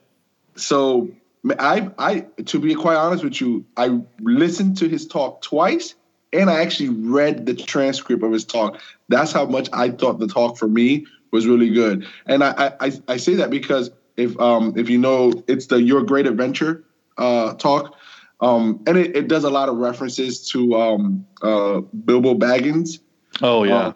So 0.56 1.10
I 1.58 1.90
I 1.98 2.20
to 2.46 2.58
be 2.58 2.74
quite 2.74 2.96
honest 2.96 3.22
with 3.22 3.40
you, 3.40 3.64
I 3.76 4.00
listened 4.20 4.78
to 4.78 4.88
his 4.88 5.06
talk 5.06 5.42
twice, 5.42 5.94
and 6.32 6.48
I 6.48 6.62
actually 6.62 6.88
read 6.88 7.46
the 7.46 7.54
transcript 7.54 8.22
of 8.22 8.32
his 8.32 8.44
talk. 8.44 8.80
That's 9.08 9.32
how 9.32 9.46
much 9.46 9.68
I 9.72 9.90
thought 9.90 10.18
the 10.18 10.28
talk 10.28 10.56
for 10.56 10.68
me 10.68 11.06
was 11.32 11.46
really 11.46 11.70
good. 11.70 12.06
And 12.26 12.42
I 12.42 12.72
I, 12.80 12.92
I 13.08 13.16
say 13.18 13.34
that 13.34 13.50
because 13.50 13.90
if 14.16 14.38
um 14.40 14.72
if 14.76 14.88
you 14.88 14.98
know 14.98 15.32
it's 15.46 15.66
the 15.66 15.82
Your 15.82 16.02
Great 16.02 16.26
Adventure 16.26 16.84
uh 17.18 17.54
talk 17.54 17.94
um, 18.40 18.82
and 18.86 18.98
it, 18.98 19.16
it, 19.16 19.28
does 19.28 19.44
a 19.44 19.50
lot 19.50 19.68
of 19.68 19.76
references 19.76 20.46
to 20.50 20.74
um, 20.74 21.26
uh, 21.42 21.80
Bilbo 22.04 22.34
Baggins. 22.34 22.98
Oh 23.40 23.64
yeah, 23.64 23.74
uh, 23.76 23.92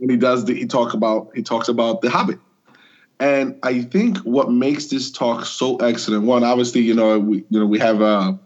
and 0.00 0.10
he 0.10 0.16
does 0.16 0.44
the, 0.44 0.54
he 0.54 0.66
talk 0.66 0.94
about 0.94 1.30
he 1.34 1.42
talks 1.42 1.68
about 1.68 2.02
the 2.02 2.10
Hobbit, 2.10 2.38
and 3.18 3.58
I 3.62 3.82
think 3.82 4.18
what 4.18 4.50
makes 4.50 4.86
this 4.86 5.10
talk 5.10 5.44
so 5.46 5.76
excellent. 5.76 6.24
One, 6.24 6.44
obviously, 6.44 6.82
you 6.82 6.94
know 6.94 7.18
we 7.18 7.38
you 7.48 7.60
know 7.60 7.66
we 7.66 7.78
have 7.78 8.00
a 8.00 8.38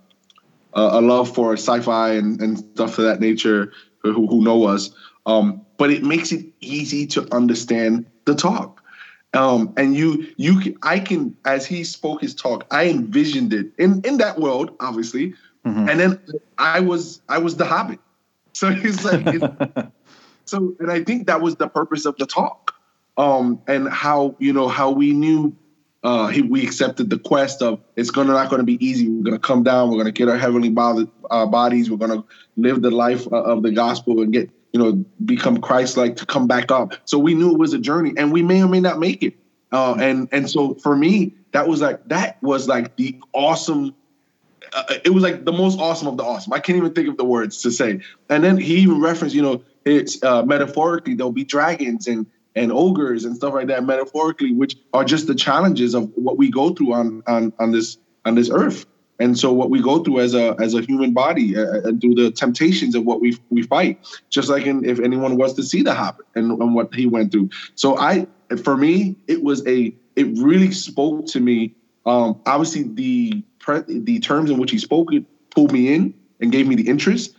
a 0.75 1.01
love 1.01 1.35
for 1.35 1.53
sci-fi 1.55 2.13
and, 2.13 2.41
and 2.41 2.59
stuff 2.59 2.99
of 2.99 3.05
that 3.05 3.21
nature 3.21 3.73
who, 3.99 4.27
who 4.27 4.43
know 4.43 4.65
us, 4.65 4.91
um, 5.27 5.61
but 5.77 5.91
it 5.91 6.03
makes 6.03 6.33
it 6.33 6.47
easy 6.61 7.07
to 7.09 7.29
understand 7.35 8.07
the 8.25 8.35
talk. 8.35 8.82
Um, 9.35 9.73
and 9.77 9.97
you, 9.97 10.27
you, 10.37 10.77
I 10.83 10.99
can, 10.99 11.37
as 11.45 11.65
he 11.67 11.85
spoke 11.85 12.21
his 12.21 12.35
talk, 12.35 12.67
I 12.71 12.89
envisioned 12.89 13.53
it 13.53 13.69
in 13.79 14.03
in 14.05 14.19
that 14.19 14.39
world, 14.39 14.77
obviously. 14.81 15.35
Mm-hmm. 15.65 15.89
And 15.89 16.01
then 16.01 16.21
I 16.59 16.81
was, 16.81 17.23
I 17.29 17.39
was 17.39 17.57
the 17.57 17.65
Hobbit. 17.65 17.99
So 18.55 18.71
he's 18.71 19.03
like, 19.03 19.25
so, 20.45 20.77
and 20.79 20.91
I 20.91 21.03
think 21.03 21.27
that 21.27 21.41
was 21.41 21.57
the 21.57 21.69
purpose 21.69 22.05
of 22.05 22.15
the 22.19 22.27
talk, 22.27 22.75
um, 23.17 23.63
and 23.67 23.89
how 23.89 24.37
you 24.39 24.53
know 24.53 24.69
how 24.69 24.91
we 24.91 25.15
knew 25.15 25.57
uh, 26.03 26.27
he, 26.27 26.43
we 26.43 26.63
accepted 26.63 27.09
the 27.09 27.19
quest 27.19 27.63
of 27.63 27.81
it's 27.97 28.11
gonna 28.11 28.35
not 28.35 28.51
gonna 28.51 28.63
be 28.63 28.85
easy. 28.85 29.09
We're 29.09 29.23
gonna 29.23 29.39
come 29.39 29.63
down. 29.63 29.91
We're 29.91 29.97
gonna 29.97 30.13
get 30.13 30.29
our 30.29 30.37
heavenly 30.37 30.69
body, 30.69 31.09
uh, 31.31 31.47
bodies. 31.47 31.91
We're 31.91 31.97
gonna 31.97 32.25
live 32.57 32.83
the 32.83 32.91
life 32.91 33.27
uh, 33.33 33.43
of 33.43 33.63
the 33.63 33.71
gospel 33.71 34.21
and 34.21 34.33
get 34.33 34.51
you 34.73 34.81
know, 34.81 35.05
become 35.25 35.61
Christ-like 35.61 36.17
to 36.17 36.27
come 36.27 36.47
back 36.47 36.71
up. 36.71 36.95
So 37.05 37.19
we 37.19 37.35
knew 37.35 37.53
it 37.53 37.59
was 37.59 37.73
a 37.75 37.79
journey, 37.79 38.13
and 38.17 38.33
we 38.33 38.43
may 38.43 38.63
or 38.63 38.69
may 38.69 38.81
not 38.81 38.99
make 38.99 39.23
it. 39.23 39.35
Uh, 39.71 39.97
and 40.01 40.29
and 40.33 40.51
so 40.51 40.75
for 40.75 40.97
me, 40.97 41.35
that 41.53 41.69
was 41.69 41.81
like 41.81 42.07
that 42.09 42.43
was 42.43 42.69
like 42.69 42.97
the 42.97 43.19
awesome. 43.33 43.95
Uh, 44.73 44.95
it 45.05 45.11
was 45.11 45.23
like 45.23 45.45
the 45.45 45.53
most 45.53 45.79
awesome 45.79 46.09
of 46.09 46.17
the 46.17 46.23
awesome. 46.23 46.53
I 46.53 46.59
can't 46.59 46.77
even 46.77 46.93
think 46.95 47.09
of 47.09 47.17
the 47.17 47.25
words 47.25 47.61
to 47.63 47.71
say. 47.71 48.01
And 48.31 48.43
then 48.43 48.57
he 48.57 48.77
even 48.77 49.01
referenced, 49.01 49.35
you 49.35 49.43
know, 49.43 49.63
it's 49.85 50.23
uh, 50.23 50.43
metaphorically 50.45 51.15
there'll 51.15 51.33
be 51.33 51.45
dragons 51.45 52.07
and 52.07 52.27
and 52.55 52.71
ogres 52.71 53.25
and 53.25 53.35
stuff 53.35 53.55
like 53.55 53.67
that 53.69 53.85
metaphorically, 53.85 54.53
which 54.53 54.77
are 54.93 55.05
just 55.05 55.27
the 55.27 55.35
challenges 55.35 55.95
of 55.95 56.11
what 56.15 56.37
we 56.37 56.51
go 56.51 56.71
through 56.71 56.93
on 56.93 57.23
on 57.27 57.53
on 57.59 57.73
this 57.73 57.99
on 58.25 58.35
this 58.35 58.51
earth. 58.51 58.87
And 59.19 59.39
so 59.39 59.53
what 59.53 59.71
we 59.71 59.81
go 59.81 60.03
through 60.03 60.21
as 60.21 60.35
a 60.35 60.57
as 60.59 60.75
a 60.75 60.81
human 60.81 61.13
body 61.13 61.57
uh, 61.57 61.83
and 61.85 62.01
through 62.01 62.15
the 62.15 62.31
temptations 62.31 62.95
of 62.95 63.05
what 63.05 63.21
we 63.21 63.39
we 63.51 63.63
fight, 63.63 63.99
just 64.31 64.49
like 64.49 64.67
in, 64.67 64.85
if 64.85 64.99
anyone 64.99 65.37
was 65.37 65.55
to 65.55 65.63
see 65.63 65.83
the 65.83 65.95
Hobbit 65.95 66.27
and, 66.35 66.51
and 66.51 66.75
what 66.75 66.93
he 66.95 67.07
went 67.07 67.31
through. 67.31 67.51
So 67.75 67.99
I, 67.99 68.27
for 68.65 68.77
me, 68.77 69.17
it 69.29 69.43
was 69.43 69.67
a 69.67 69.95
it 70.17 70.27
really 70.39 70.73
spoke 70.73 71.27
to 71.27 71.41
me. 71.41 71.75
Um, 72.05 72.41
obviously, 72.47 72.85
the 72.85 73.45
the 73.87 74.19
terms 74.21 74.51
in 74.51 74.59
which 74.59 74.71
he 74.71 74.79
spoke 74.79 75.13
it 75.13 75.25
pulled 75.51 75.73
me 75.73 75.95
in 75.95 76.15
and 76.41 76.51
gave 76.51 76.67
me 76.67 76.75
the 76.75 76.89
interest. 76.89 77.37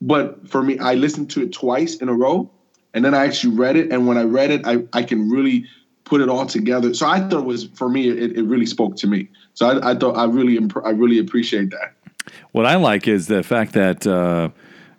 But 0.00 0.48
for 0.48 0.62
me, 0.62 0.78
I 0.78 0.94
listened 0.94 1.30
to 1.30 1.42
it 1.42 1.52
twice 1.52 1.96
in 1.96 2.08
a 2.08 2.14
row, 2.14 2.50
and 2.92 3.04
then 3.04 3.14
I 3.14 3.24
actually 3.24 3.56
read 3.56 3.76
it. 3.76 3.90
And 3.90 4.06
when 4.06 4.18
I 4.18 4.24
read 4.24 4.50
it, 4.50 4.66
I, 4.66 4.84
I 4.92 5.02
can 5.02 5.30
really 5.30 5.66
put 6.04 6.20
it 6.20 6.28
all 6.28 6.46
together. 6.46 6.94
So 6.94 7.06
I 7.06 7.20
thought 7.20 7.40
it 7.40 7.46
was 7.46 7.64
for 7.74 7.88
me, 7.88 8.08
it, 8.08 8.36
it 8.36 8.42
really 8.44 8.66
spoke 8.66 8.96
to 8.96 9.06
me. 9.06 9.28
So 9.54 9.66
I, 9.66 9.92
I 9.92 9.94
thought 9.94 10.16
I 10.16 10.24
really 10.24 10.58
I 10.84 10.90
really 10.90 11.18
appreciate 11.18 11.70
that. 11.70 11.94
What 12.52 12.66
I 12.66 12.76
like 12.76 13.08
is 13.08 13.26
the 13.26 13.42
fact 13.42 13.72
that 13.72 14.06
uh, 14.06 14.50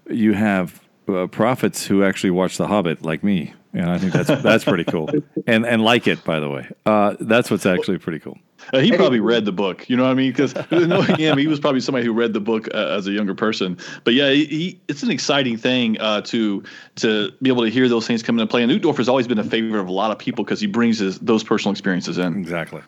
you 0.09 0.33
have 0.33 0.81
uh, 1.07 1.27
prophets 1.27 1.85
who 1.85 2.03
actually 2.03 2.31
watch 2.31 2.57
The 2.57 2.67
Hobbit, 2.67 3.03
like 3.03 3.23
me, 3.23 3.53
and 3.73 3.89
I 3.89 3.97
think 3.97 4.13
that's 4.13 4.41
that's 4.43 4.63
pretty 4.63 4.83
cool, 4.83 5.09
and 5.47 5.65
and 5.65 5.83
like 5.83 6.07
it 6.07 6.23
by 6.23 6.39
the 6.39 6.49
way. 6.49 6.67
Uh, 6.85 7.15
that's 7.19 7.49
what's 7.49 7.65
actually 7.65 7.97
pretty 7.97 8.19
cool. 8.19 8.37
Uh, 8.73 8.79
he 8.79 8.91
probably 8.91 9.19
read 9.19 9.45
the 9.45 9.51
book. 9.51 9.87
You 9.89 9.95
know 9.95 10.03
what 10.03 10.11
I 10.11 10.15
mean? 10.15 10.31
Because 10.31 10.55
knowing 10.71 11.15
him, 11.19 11.37
he 11.37 11.47
was 11.47 11.59
probably 11.59 11.81
somebody 11.81 12.05
who 12.05 12.13
read 12.13 12.33
the 12.33 12.39
book 12.39 12.67
uh, 12.73 12.95
as 12.97 13.07
a 13.07 13.11
younger 13.11 13.35
person. 13.35 13.77
But 14.03 14.13
yeah, 14.13 14.31
he, 14.31 14.45
he, 14.45 14.79
it's 14.87 15.03
an 15.03 15.11
exciting 15.11 15.57
thing 15.57 15.99
uh, 15.99 16.21
to 16.21 16.63
to 16.95 17.31
be 17.41 17.49
able 17.49 17.63
to 17.63 17.69
hear 17.69 17.87
those 17.87 18.07
things 18.07 18.23
come 18.23 18.39
into 18.39 18.49
play. 18.49 18.63
And 18.63 18.71
Uchtdorf 18.71 18.97
has 18.97 19.09
always 19.09 19.27
been 19.27 19.39
a 19.39 19.43
favorite 19.43 19.79
of 19.79 19.87
a 19.87 19.91
lot 19.91 20.11
of 20.11 20.17
people 20.17 20.43
because 20.43 20.59
he 20.59 20.67
brings 20.67 20.99
his, 20.99 21.19
those 21.19 21.43
personal 21.43 21.71
experiences 21.71 22.17
in. 22.17 22.37
Exactly. 22.37 22.81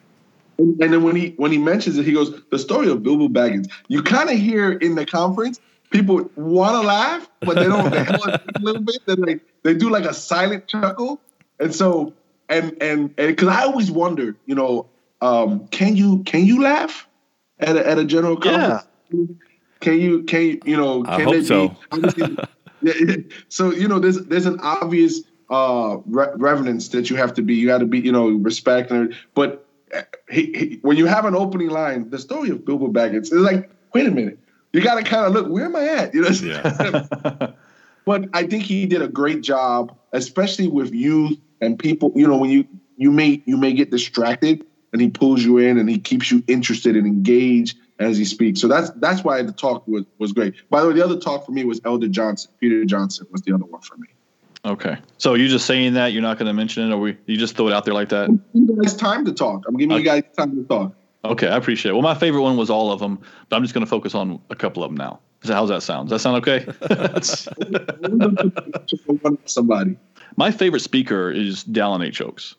And, 0.58 0.80
and 0.82 0.92
then 0.92 1.02
when 1.02 1.14
he 1.14 1.34
when 1.36 1.52
he 1.52 1.58
mentions 1.58 1.98
it, 1.98 2.04
he 2.04 2.12
goes, 2.12 2.42
"The 2.50 2.58
story 2.58 2.88
of 2.90 3.02
Bilbo 3.02 3.28
Baggins." 3.28 3.70
You 3.88 4.02
kind 4.02 4.30
of 4.30 4.36
hear 4.36 4.72
in 4.72 4.94
the 4.94 5.06
conference 5.06 5.60
people 5.90 6.30
want 6.36 6.80
to 6.80 6.86
laugh, 6.86 7.28
but 7.40 7.56
they 7.56 7.64
don't. 7.64 7.90
They 7.90 7.98
a 7.98 8.60
little 8.60 8.82
bit. 8.82 8.98
Then 9.06 9.20
they 9.20 9.40
they 9.62 9.74
do 9.74 9.90
like 9.90 10.04
a 10.04 10.14
silent 10.14 10.66
chuckle, 10.66 11.20
and 11.60 11.74
so 11.74 12.12
and 12.48 12.76
and 12.80 13.14
and 13.18 13.28
because 13.28 13.48
I 13.48 13.64
always 13.64 13.90
wonder, 13.90 14.36
you 14.46 14.54
know, 14.54 14.86
um, 15.20 15.66
can 15.68 15.96
you 15.96 16.22
can 16.24 16.44
you 16.44 16.62
laugh 16.62 17.08
at 17.58 17.76
a, 17.76 17.88
at 17.88 17.98
a 17.98 18.04
general 18.04 18.36
conference? 18.36 18.86
Yeah. 19.10 19.24
Can 19.80 20.00
you 20.00 20.22
can 20.24 20.42
you 20.42 20.60
you 20.64 20.76
know? 20.76 21.02
Can 21.04 21.12
I 21.12 21.22
hope 21.22 21.44
so. 21.44 21.76
Be, 22.82 23.24
so 23.48 23.72
you 23.72 23.88
know, 23.88 23.98
there's 23.98 24.20
there's 24.26 24.46
an 24.46 24.60
obvious 24.60 25.22
uh 25.50 25.96
re- 26.06 26.32
reverence 26.36 26.88
that 26.88 27.10
you 27.10 27.16
have 27.16 27.34
to 27.34 27.42
be. 27.42 27.54
You 27.54 27.70
have 27.70 27.80
to 27.80 27.86
be 27.86 27.98
you 27.98 28.12
know 28.12 28.28
respect, 28.28 28.90
and, 28.90 29.14
but 29.34 29.66
he, 30.30 30.52
he, 30.52 30.78
when 30.82 30.96
you 30.96 31.06
have 31.06 31.24
an 31.24 31.34
opening 31.34 31.70
line, 31.70 32.10
the 32.10 32.18
story 32.18 32.50
of 32.50 32.64
Bilbo 32.64 32.88
Baggins 32.88 33.24
is 33.24 33.32
like, 33.32 33.70
wait 33.94 34.06
a 34.06 34.10
minute, 34.10 34.38
you 34.72 34.82
got 34.82 34.96
to 34.96 35.02
kind 35.02 35.26
of 35.26 35.32
look, 35.32 35.48
where 35.48 35.64
am 35.64 35.76
I 35.76 35.84
at? 35.86 36.14
You 36.14 36.22
know. 36.22 36.28
Yeah. 36.28 37.52
but 38.04 38.28
I 38.32 38.46
think 38.46 38.64
he 38.64 38.86
did 38.86 39.02
a 39.02 39.08
great 39.08 39.42
job, 39.42 39.96
especially 40.12 40.68
with 40.68 40.92
youth 40.92 41.38
and 41.60 41.78
people. 41.78 42.12
You 42.14 42.28
know, 42.28 42.36
when 42.36 42.50
you 42.50 42.66
you 42.96 43.10
may 43.10 43.42
you 43.46 43.56
may 43.56 43.72
get 43.72 43.90
distracted, 43.90 44.64
and 44.92 45.02
he 45.02 45.08
pulls 45.10 45.42
you 45.42 45.58
in 45.58 45.78
and 45.78 45.88
he 45.88 45.98
keeps 45.98 46.30
you 46.30 46.42
interested 46.46 46.96
and 46.96 47.06
engaged 47.06 47.78
as 47.98 48.16
he 48.16 48.24
speaks. 48.24 48.60
So 48.60 48.68
that's 48.68 48.90
that's 48.96 49.24
why 49.24 49.42
the 49.42 49.52
talk 49.52 49.86
was 49.86 50.04
was 50.18 50.32
great. 50.32 50.54
By 50.70 50.82
the 50.82 50.88
way, 50.88 50.94
the 50.94 51.04
other 51.04 51.18
talk 51.18 51.44
for 51.44 51.52
me 51.52 51.64
was 51.64 51.80
Elder 51.84 52.08
Johnson. 52.08 52.50
Peter 52.60 52.84
Johnson 52.84 53.26
was 53.30 53.42
the 53.42 53.52
other 53.52 53.64
one 53.64 53.80
for 53.82 53.96
me. 53.96 54.08
Okay. 54.64 54.98
So 55.18 55.34
you 55.34 55.48
just 55.48 55.66
saying 55.66 55.94
that 55.94 56.12
you're 56.12 56.22
not 56.22 56.38
going 56.38 56.46
to 56.46 56.52
mention 56.52 56.90
it, 56.90 56.94
or 56.94 56.98
we, 56.98 57.16
you 57.26 57.36
just 57.36 57.56
throw 57.56 57.68
it 57.68 57.72
out 57.72 57.84
there 57.84 57.94
like 57.94 58.08
that? 58.10 58.28
It's 58.54 58.94
time 58.94 59.24
to 59.24 59.32
talk. 59.32 59.64
I'm 59.68 59.76
giving 59.76 59.92
okay. 59.92 60.00
you 60.00 60.04
guys 60.04 60.24
time 60.36 60.56
to 60.56 60.64
talk. 60.64 60.94
Okay, 61.24 61.48
I 61.48 61.56
appreciate 61.56 61.90
it. 61.90 61.94
Well, 61.94 62.02
my 62.02 62.14
favorite 62.14 62.42
one 62.42 62.56
was 62.56 62.70
all 62.70 62.92
of 62.92 63.00
them, 63.00 63.18
but 63.48 63.56
I'm 63.56 63.62
just 63.62 63.74
going 63.74 63.84
to 63.84 63.90
focus 63.90 64.14
on 64.14 64.40
a 64.50 64.56
couple 64.56 64.82
of 64.82 64.90
them 64.90 64.96
now. 64.96 65.20
So 65.44 65.54
how's 65.54 65.68
that 65.68 65.82
sound? 65.82 66.08
Does 66.08 66.20
that 66.20 66.28
sound 66.28 66.46
okay? 66.46 66.66
Somebody. 69.46 69.96
My 70.36 70.50
favorite 70.50 70.80
speaker 70.80 71.30
is 71.30 71.64
Dallin 71.64 72.04
H. 72.04 72.20
Oaks 72.20 72.56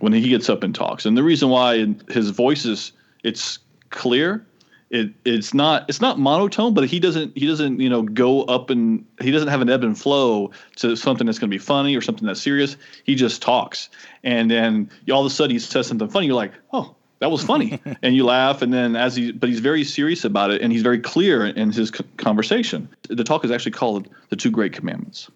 when 0.00 0.12
he 0.12 0.28
gets 0.28 0.48
up 0.48 0.62
and 0.62 0.74
talks, 0.74 1.06
and 1.06 1.16
the 1.16 1.22
reason 1.22 1.48
why 1.48 1.94
his 2.08 2.30
voice 2.30 2.64
is 2.64 2.92
it's 3.24 3.58
clear 3.90 4.46
it 4.90 5.10
it's 5.24 5.52
not 5.52 5.84
it's 5.88 6.00
not 6.00 6.18
monotone, 6.18 6.72
but 6.72 6.88
he 6.88 6.98
doesn't 6.98 7.36
he 7.36 7.46
doesn't 7.46 7.78
you 7.80 7.90
know 7.90 8.02
go 8.02 8.42
up 8.44 8.70
and 8.70 9.04
he 9.20 9.30
doesn't 9.30 9.48
have 9.48 9.60
an 9.60 9.68
ebb 9.68 9.84
and 9.84 9.98
flow 9.98 10.50
to 10.76 10.96
something 10.96 11.26
that's 11.26 11.38
going 11.38 11.50
to 11.50 11.54
be 11.54 11.58
funny 11.58 11.94
or 11.94 12.00
something 12.00 12.26
that's 12.26 12.40
serious. 12.40 12.76
He 13.04 13.14
just 13.14 13.42
talks, 13.42 13.90
and 14.24 14.50
then 14.50 14.90
all 15.12 15.20
of 15.20 15.26
a 15.26 15.30
sudden 15.30 15.50
he 15.50 15.58
says 15.58 15.86
something 15.86 16.08
funny. 16.08 16.26
You're 16.26 16.36
like, 16.36 16.52
oh, 16.72 16.94
that 17.18 17.30
was 17.30 17.44
funny, 17.44 17.80
and 18.02 18.16
you 18.16 18.24
laugh. 18.24 18.62
And 18.62 18.72
then 18.72 18.96
as 18.96 19.14
he 19.14 19.32
but 19.32 19.50
he's 19.50 19.60
very 19.60 19.84
serious 19.84 20.24
about 20.24 20.50
it, 20.50 20.62
and 20.62 20.72
he's 20.72 20.82
very 20.82 21.00
clear 21.00 21.46
in 21.46 21.70
his 21.70 21.90
conversation. 22.16 22.88
The 23.08 23.24
talk 23.24 23.44
is 23.44 23.50
actually 23.50 23.72
called 23.72 24.08
the 24.30 24.36
Two 24.36 24.50
Great 24.50 24.72
Commandments, 24.72 25.30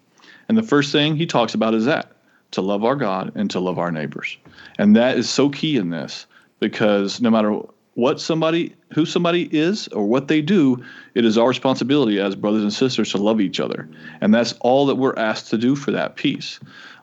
and 0.49 0.57
the 0.57 0.63
first 0.63 0.91
thing 0.91 1.15
he 1.15 1.27
talks 1.27 1.53
about 1.53 1.75
is 1.75 1.85
that 1.85 2.11
to 2.53 2.61
love 2.61 2.83
our 2.83 2.95
God 2.95 3.31
and 3.35 3.49
to 3.51 3.59
love 3.59 3.77
our 3.77 3.91
neighbors, 3.91 4.37
and 4.77 4.95
that 4.95 5.17
is 5.17 5.29
so 5.29 5.49
key 5.49 5.77
in 5.77 5.89
this 5.89 6.25
because 6.59 7.21
no 7.21 7.29
matter 7.29 7.59
what 7.95 8.19
somebody 8.19 8.75
who 8.93 9.05
somebody 9.05 9.47
is 9.51 9.87
or 9.89 10.05
what 10.05 10.27
they 10.27 10.41
do 10.41 10.83
it 11.13 11.25
is 11.25 11.37
our 11.37 11.49
responsibility 11.49 12.19
as 12.19 12.35
brothers 12.35 12.63
and 12.63 12.73
sisters 12.73 13.11
to 13.11 13.17
love 13.19 13.39
each 13.39 13.59
other. 13.59 13.87
And 14.21 14.33
that's 14.33 14.53
all 14.61 14.87
that 14.87 14.95
we're 14.95 15.15
asked 15.15 15.51
to 15.51 15.59
do 15.59 15.75
for 15.75 15.91
that 15.91 16.15
piece 16.15 16.59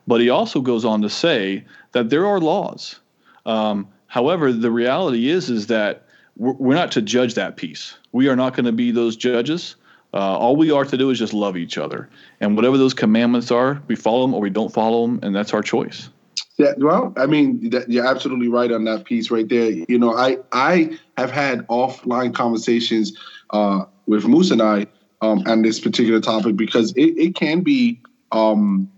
but 0.06 0.20
he 0.20 0.28
also 0.28 0.60
goes 0.60 0.84
on 0.84 1.02
to 1.02 1.08
say 1.08 1.64
that 1.92 2.10
there 2.10 2.26
are 2.26 2.40
laws. 2.40 2.98
Um, 3.46 3.88
however 4.08 4.52
the 4.52 4.70
reality 4.70 5.30
is 5.30 5.48
is 5.48 5.68
that 5.68 6.04
we're, 6.36 6.52
we're, 6.54 6.74
not 6.74 6.90
to 6.92 7.00
judge 7.00 7.34
that 7.34 7.56
piece 7.56 7.96
we 8.12 8.28
are 8.28 8.36
not 8.36 8.54
going 8.54 8.66
to 8.66 8.72
be 8.72 8.90
those 8.90 9.16
judges 9.16 9.76
uh, 10.12 10.38
all 10.38 10.56
we 10.56 10.70
are 10.70 10.84
to 10.84 10.96
do 10.96 11.10
is 11.10 11.18
just 11.18 11.32
love 11.32 11.56
each 11.56 11.78
other 11.78 12.08
and 12.40 12.56
whatever 12.56 12.76
those 12.76 12.94
commandments 12.94 13.50
are 13.50 13.82
we 13.86 13.96
follow 13.96 14.22
them 14.22 14.34
or 14.34 14.40
we 14.40 14.50
don't 14.50 14.72
follow 14.72 15.06
them 15.06 15.20
and 15.22 15.34
that's 15.34 15.54
our 15.54 15.62
choice 15.62 16.10
yeah, 16.60 16.74
well, 16.76 17.14
I 17.16 17.24
mean, 17.24 17.70
that, 17.70 17.90
you're 17.90 18.06
absolutely 18.06 18.48
right 18.48 18.70
on 18.70 18.84
that 18.84 19.06
piece 19.06 19.30
right 19.30 19.48
there. 19.48 19.70
You 19.70 19.98
know, 19.98 20.14
I 20.14 20.36
I 20.52 20.98
have 21.16 21.30
had 21.30 21.66
offline 21.68 22.34
conversations 22.34 23.16
uh, 23.48 23.86
with 24.06 24.26
Moose 24.26 24.50
and 24.50 24.60
I 24.60 24.86
um, 25.22 25.42
on 25.46 25.62
this 25.62 25.80
particular 25.80 26.20
topic 26.20 26.56
because 26.56 26.92
it, 26.96 27.16
it 27.16 27.34
can 27.34 27.62
be, 27.62 28.02
um, 28.32 28.90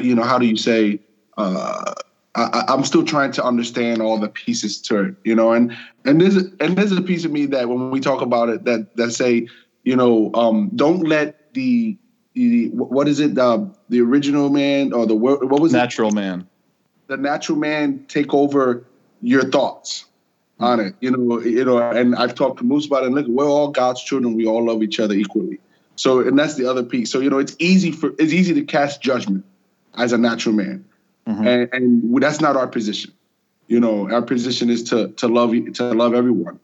you 0.00 0.14
know, 0.14 0.22
how 0.22 0.38
do 0.38 0.46
you 0.46 0.56
say? 0.56 1.00
Uh, 1.36 1.94
I, 2.36 2.72
am 2.72 2.84
still 2.84 3.04
trying 3.04 3.32
to 3.32 3.44
understand 3.44 4.00
all 4.00 4.16
the 4.18 4.28
pieces 4.28 4.80
to 4.82 5.06
it, 5.06 5.14
you 5.24 5.34
know, 5.34 5.52
and 5.52 5.76
and 6.04 6.20
there's 6.20 6.36
and 6.36 6.78
there's 6.78 6.92
a 6.92 7.02
piece 7.02 7.24
of 7.24 7.32
me 7.32 7.46
that 7.46 7.68
when 7.68 7.90
we 7.90 7.98
talk 7.98 8.22
about 8.22 8.48
it 8.48 8.64
that 8.64 8.96
that 8.96 9.10
say, 9.10 9.48
you 9.88 9.96
know, 9.96 10.30
um, 10.34 10.70
don't 10.74 11.02
let 11.14 11.54
the 11.54 11.96
the 12.34 12.68
what 12.70 13.08
is 13.08 13.18
it 13.20 13.34
the 13.34 13.50
the 13.88 14.00
original 14.00 14.48
man 14.50 14.92
or 14.92 15.06
the 15.06 15.14
what 15.14 15.60
was 15.60 15.72
natural 15.72 16.10
it? 16.10 16.14
man 16.14 16.46
the 17.08 17.16
natural 17.16 17.58
man 17.58 18.04
take 18.08 18.32
over 18.32 18.86
your 19.20 19.44
thoughts 19.50 20.04
on 20.60 20.78
it. 20.80 20.94
You 21.00 21.10
know, 21.10 21.40
you 21.40 21.64
know, 21.64 21.78
and 21.78 22.14
I've 22.14 22.34
talked 22.34 22.58
to 22.58 22.64
Moose 22.64 22.86
about 22.86 23.02
it. 23.02 23.06
And 23.06 23.14
look, 23.14 23.26
we're 23.26 23.48
all 23.48 23.70
God's 23.70 24.02
children. 24.02 24.34
We 24.34 24.46
all 24.46 24.64
love 24.64 24.82
each 24.82 25.00
other 25.00 25.14
equally. 25.14 25.58
So, 25.96 26.20
and 26.20 26.38
that's 26.38 26.54
the 26.54 26.66
other 26.66 26.84
piece. 26.84 27.10
So, 27.10 27.18
you 27.20 27.30
know, 27.30 27.38
it's 27.38 27.56
easy 27.58 27.90
for 27.90 28.12
it's 28.18 28.32
easy 28.32 28.54
to 28.54 28.62
cast 28.62 29.02
judgment 29.02 29.44
as 29.96 30.12
a 30.12 30.18
natural 30.18 30.54
man, 30.54 30.84
mm-hmm. 31.26 31.46
and, 31.46 31.68
and 31.72 32.22
that's 32.22 32.40
not 32.40 32.56
our 32.56 32.68
position. 32.68 33.12
You 33.66 33.80
know, 33.80 34.08
our 34.10 34.22
position 34.22 34.70
is 34.70 34.84
to 34.84 35.08
to 35.12 35.28
love 35.28 35.52
to 35.74 35.84
love 35.92 36.14
everyone, 36.14 36.60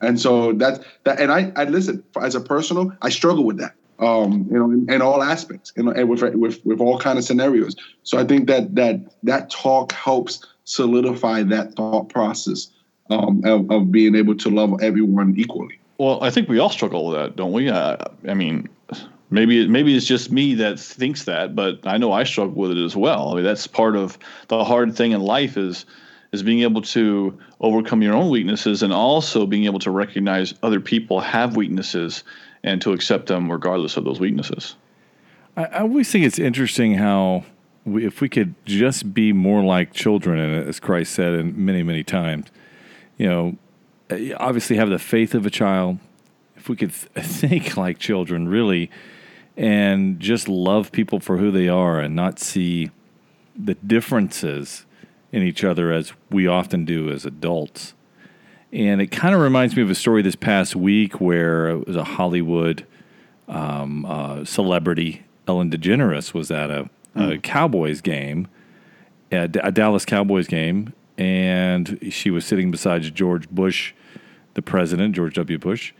and 0.00 0.20
so 0.20 0.52
that's 0.52 0.80
that. 1.04 1.20
And 1.20 1.32
I 1.32 1.52
I 1.56 1.64
listen 1.64 2.02
as 2.20 2.34
a 2.34 2.40
personal, 2.40 2.92
I 3.02 3.08
struggle 3.08 3.44
with 3.44 3.58
that 3.58 3.74
um, 3.98 4.46
you 4.50 4.58
know, 4.58 4.70
in, 4.70 4.90
in 4.90 5.02
all 5.02 5.22
aspects, 5.22 5.72
you 5.76 5.82
know, 5.82 5.90
and 5.90 6.08
with 6.08 6.22
with 6.34 6.64
with 6.64 6.80
all 6.80 6.98
kind 6.98 7.18
of 7.18 7.24
scenarios. 7.24 7.74
So 8.04 8.18
I 8.18 8.24
think 8.24 8.46
that 8.48 8.74
that 8.76 9.00
that 9.24 9.50
talk 9.50 9.92
helps 9.92 10.44
solidify 10.64 11.42
that 11.44 11.74
thought 11.74 12.08
process 12.08 12.68
um, 13.10 13.42
of, 13.44 13.70
of 13.70 13.90
being 13.90 14.14
able 14.14 14.36
to 14.36 14.50
love 14.50 14.80
everyone 14.82 15.34
equally. 15.36 15.78
Well, 15.98 16.22
I 16.22 16.30
think 16.30 16.48
we 16.48 16.58
all 16.58 16.70
struggle 16.70 17.08
with 17.08 17.18
that, 17.18 17.36
don't 17.36 17.52
we? 17.52 17.68
Uh, 17.68 17.96
I 18.28 18.34
mean, 18.34 18.68
maybe 19.30 19.66
maybe 19.66 19.96
it's 19.96 20.06
just 20.06 20.30
me 20.30 20.54
that 20.54 20.78
thinks 20.78 21.24
that, 21.24 21.56
but 21.56 21.80
I 21.84 21.98
know 21.98 22.12
I 22.12 22.22
struggle 22.22 22.54
with 22.54 22.70
it 22.70 22.84
as 22.84 22.94
well. 22.94 23.32
I 23.32 23.36
mean, 23.36 23.44
that's 23.44 23.66
part 23.66 23.96
of 23.96 24.16
the 24.46 24.62
hard 24.64 24.94
thing 24.94 25.12
in 25.12 25.20
life 25.20 25.56
is 25.56 25.84
is 26.32 26.42
being 26.42 26.60
able 26.60 26.82
to 26.82 27.38
overcome 27.60 28.02
your 28.02 28.14
own 28.14 28.30
weaknesses 28.30 28.82
and 28.82 28.92
also 28.92 29.46
being 29.46 29.64
able 29.64 29.78
to 29.78 29.90
recognize 29.90 30.54
other 30.62 30.80
people 30.80 31.20
have 31.20 31.56
weaknesses 31.56 32.24
and 32.62 32.82
to 32.82 32.92
accept 32.92 33.26
them 33.26 33.50
regardless 33.50 33.96
of 33.96 34.04
those 34.04 34.20
weaknesses. 34.20 34.76
I, 35.56 35.64
I 35.64 35.80
always 35.80 36.10
think 36.10 36.24
it's 36.24 36.38
interesting 36.38 36.94
how 36.94 37.44
we, 37.84 38.04
if 38.04 38.20
we 38.20 38.28
could 38.28 38.54
just 38.66 39.14
be 39.14 39.32
more 39.32 39.62
like 39.64 39.92
children, 39.92 40.38
and 40.38 40.68
as 40.68 40.78
Christ 40.80 41.12
said 41.14 41.34
and 41.34 41.56
many 41.56 41.82
many 41.82 42.04
times, 42.04 42.48
you 43.16 43.26
know, 43.26 43.56
eh, 44.10 44.32
obviously 44.36 44.76
have 44.76 44.90
the 44.90 44.98
faith 44.98 45.34
of 45.34 45.46
a 45.46 45.50
child. 45.50 45.98
If 46.56 46.68
we 46.68 46.76
could 46.76 46.92
th- 46.92 47.26
think 47.26 47.76
like 47.76 47.98
children, 47.98 48.48
really, 48.48 48.90
and 49.56 50.20
just 50.20 50.48
love 50.48 50.92
people 50.92 51.20
for 51.20 51.38
who 51.38 51.50
they 51.50 51.68
are 51.68 52.00
and 52.00 52.14
not 52.14 52.38
see 52.38 52.90
the 53.56 53.74
differences 53.74 54.84
in 55.32 55.42
each 55.42 55.64
other 55.64 55.92
as 55.92 56.12
we 56.30 56.46
often 56.46 56.84
do 56.84 57.10
as 57.10 57.24
adults. 57.24 57.94
And 58.72 59.00
it 59.00 59.08
kind 59.08 59.34
of 59.34 59.40
reminds 59.40 59.76
me 59.76 59.82
of 59.82 59.90
a 59.90 59.94
story 59.94 60.22
this 60.22 60.36
past 60.36 60.76
week 60.76 61.20
where 61.20 61.68
it 61.68 61.86
was 61.86 61.96
a 61.96 62.04
Hollywood 62.04 62.86
um, 63.48 64.04
uh, 64.04 64.44
celebrity, 64.44 65.24
Ellen 65.46 65.70
DeGeneres, 65.70 66.34
was 66.34 66.50
at 66.50 66.70
a, 66.70 66.90
a 67.14 67.20
mm. 67.20 67.42
Cowboys 67.42 68.00
game, 68.00 68.46
a, 69.32 69.48
a 69.62 69.72
Dallas 69.72 70.04
Cowboys 70.04 70.46
game, 70.46 70.92
and 71.16 71.98
she 72.10 72.30
was 72.30 72.44
sitting 72.44 72.70
beside 72.70 73.02
George 73.14 73.48
Bush, 73.48 73.94
the 74.54 74.62
president, 74.62 75.14
George 75.14 75.34
W. 75.34 75.58
Bush. 75.58 75.92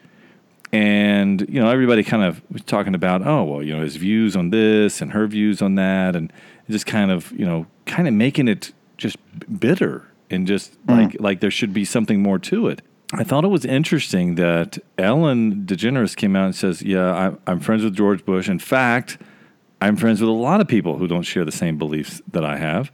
And, 0.70 1.40
you 1.48 1.60
know, 1.60 1.70
everybody 1.70 2.04
kind 2.04 2.22
of 2.22 2.42
was 2.52 2.62
talking 2.62 2.94
about, 2.94 3.26
oh, 3.26 3.44
well, 3.44 3.62
you 3.62 3.74
know, 3.74 3.82
his 3.82 3.96
views 3.96 4.36
on 4.36 4.50
this 4.50 5.00
and 5.00 5.12
her 5.12 5.26
views 5.26 5.62
on 5.62 5.76
that. 5.76 6.14
And 6.14 6.30
just 6.68 6.84
kind 6.84 7.10
of, 7.10 7.32
you 7.32 7.46
know, 7.46 7.66
kind 7.86 8.06
of 8.06 8.12
making 8.12 8.48
it 8.48 8.72
just 8.98 9.16
bitter 9.58 10.06
and 10.30 10.46
just 10.46 10.74
mm. 10.86 10.96
like 10.96 11.20
like 11.20 11.40
there 11.40 11.50
should 11.50 11.72
be 11.72 11.84
something 11.84 12.22
more 12.22 12.38
to 12.38 12.68
it. 12.68 12.82
I 13.12 13.24
thought 13.24 13.44
it 13.44 13.48
was 13.48 13.64
interesting 13.64 14.34
that 14.34 14.78
Ellen 14.98 15.64
DeGeneres 15.64 16.14
came 16.14 16.36
out 16.36 16.44
and 16.44 16.54
says, 16.54 16.82
"Yeah, 16.82 17.10
I'm, 17.14 17.38
I'm 17.46 17.60
friends 17.60 17.82
with 17.82 17.96
George 17.96 18.24
Bush. 18.24 18.48
In 18.48 18.58
fact, 18.58 19.18
I'm 19.80 19.96
friends 19.96 20.20
with 20.20 20.28
a 20.28 20.32
lot 20.32 20.60
of 20.60 20.68
people 20.68 20.98
who 20.98 21.06
don't 21.06 21.22
share 21.22 21.44
the 21.44 21.52
same 21.52 21.78
beliefs 21.78 22.20
that 22.30 22.44
I 22.44 22.58
have." 22.58 22.92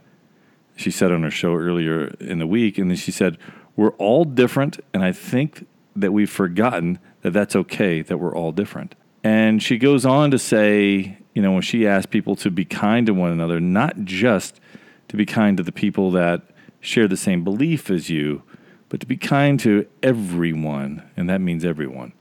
She 0.77 0.91
said 0.91 1.11
on 1.11 1.23
her 1.23 1.31
show 1.31 1.55
earlier 1.55 2.07
in 2.19 2.39
the 2.39 2.47
week, 2.47 2.77
and 2.77 2.89
then 2.89 2.97
she 2.97 3.11
said, 3.11 3.37
"We're 3.75 3.91
all 3.91 4.23
different, 4.23 4.79
and 4.93 5.03
I 5.03 5.11
think 5.11 5.67
that 5.97 6.13
we've 6.13 6.29
forgotten 6.29 6.99
that 7.21 7.31
that's 7.31 7.55
okay 7.55 8.01
that 8.01 8.17
we're 8.17 8.35
all 8.35 8.53
different." 8.53 8.95
And 9.23 9.61
she 9.61 9.79
goes 9.79 10.05
on 10.05 10.29
to 10.31 10.37
say, 10.37 11.17
you 11.33 11.41
know, 11.41 11.51
when 11.51 11.63
she 11.63 11.87
asked 11.87 12.11
people 12.11 12.35
to 12.37 12.51
be 12.51 12.63
kind 12.63 13.07
to 13.07 13.13
one 13.13 13.31
another, 13.31 13.59
not 13.59 14.03
just 14.03 14.61
to 15.07 15.17
be 15.17 15.25
kind 15.25 15.57
to 15.57 15.63
the 15.63 15.71
people 15.71 16.11
that 16.11 16.41
share 16.79 17.07
the 17.07 17.17
same 17.17 17.43
belief 17.43 17.89
as 17.89 18.09
you, 18.09 18.43
but 18.89 18.99
to 18.99 19.05
be 19.05 19.17
kind 19.17 19.59
to 19.61 19.87
everyone, 20.03 21.03
and 21.17 21.29
that 21.29 21.41
means 21.41 21.65
everyone. 21.65 22.13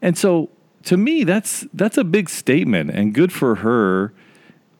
And 0.00 0.16
so 0.16 0.50
to 0.84 0.96
me 0.96 1.24
that's 1.24 1.66
that's 1.74 1.98
a 1.98 2.04
big 2.04 2.30
statement 2.30 2.90
and 2.90 3.12
good 3.12 3.32
for 3.32 3.56
her 3.56 4.12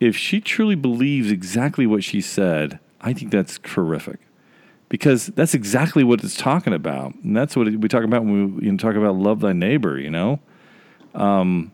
if 0.01 0.17
she 0.17 0.41
truly 0.41 0.77
believes 0.77 1.31
exactly 1.31 1.87
what 1.87 2.05
she 2.05 2.21
said. 2.21 2.79
I 3.01 3.13
think 3.13 3.31
that's 3.31 3.59
terrific. 3.63 4.21
Because 4.89 5.27
that's 5.27 5.55
exactly 5.55 6.03
what 6.03 6.25
it's 6.25 6.37
talking 6.37 6.73
about. 6.73 7.15
And 7.17 7.37
that's 7.37 7.55
what 7.55 7.67
we 7.67 7.89
talk 7.89 8.05
about 8.05 8.25
when 8.25 8.57
we 8.57 8.67
you 8.67 8.73
know, 8.73 8.79
talk 8.79 8.95
about 8.95 9.17
love 9.17 9.41
thy 9.41 9.53
neighbor, 9.53 9.99
you 9.99 10.09
know? 10.09 10.41
Um, 11.15 11.73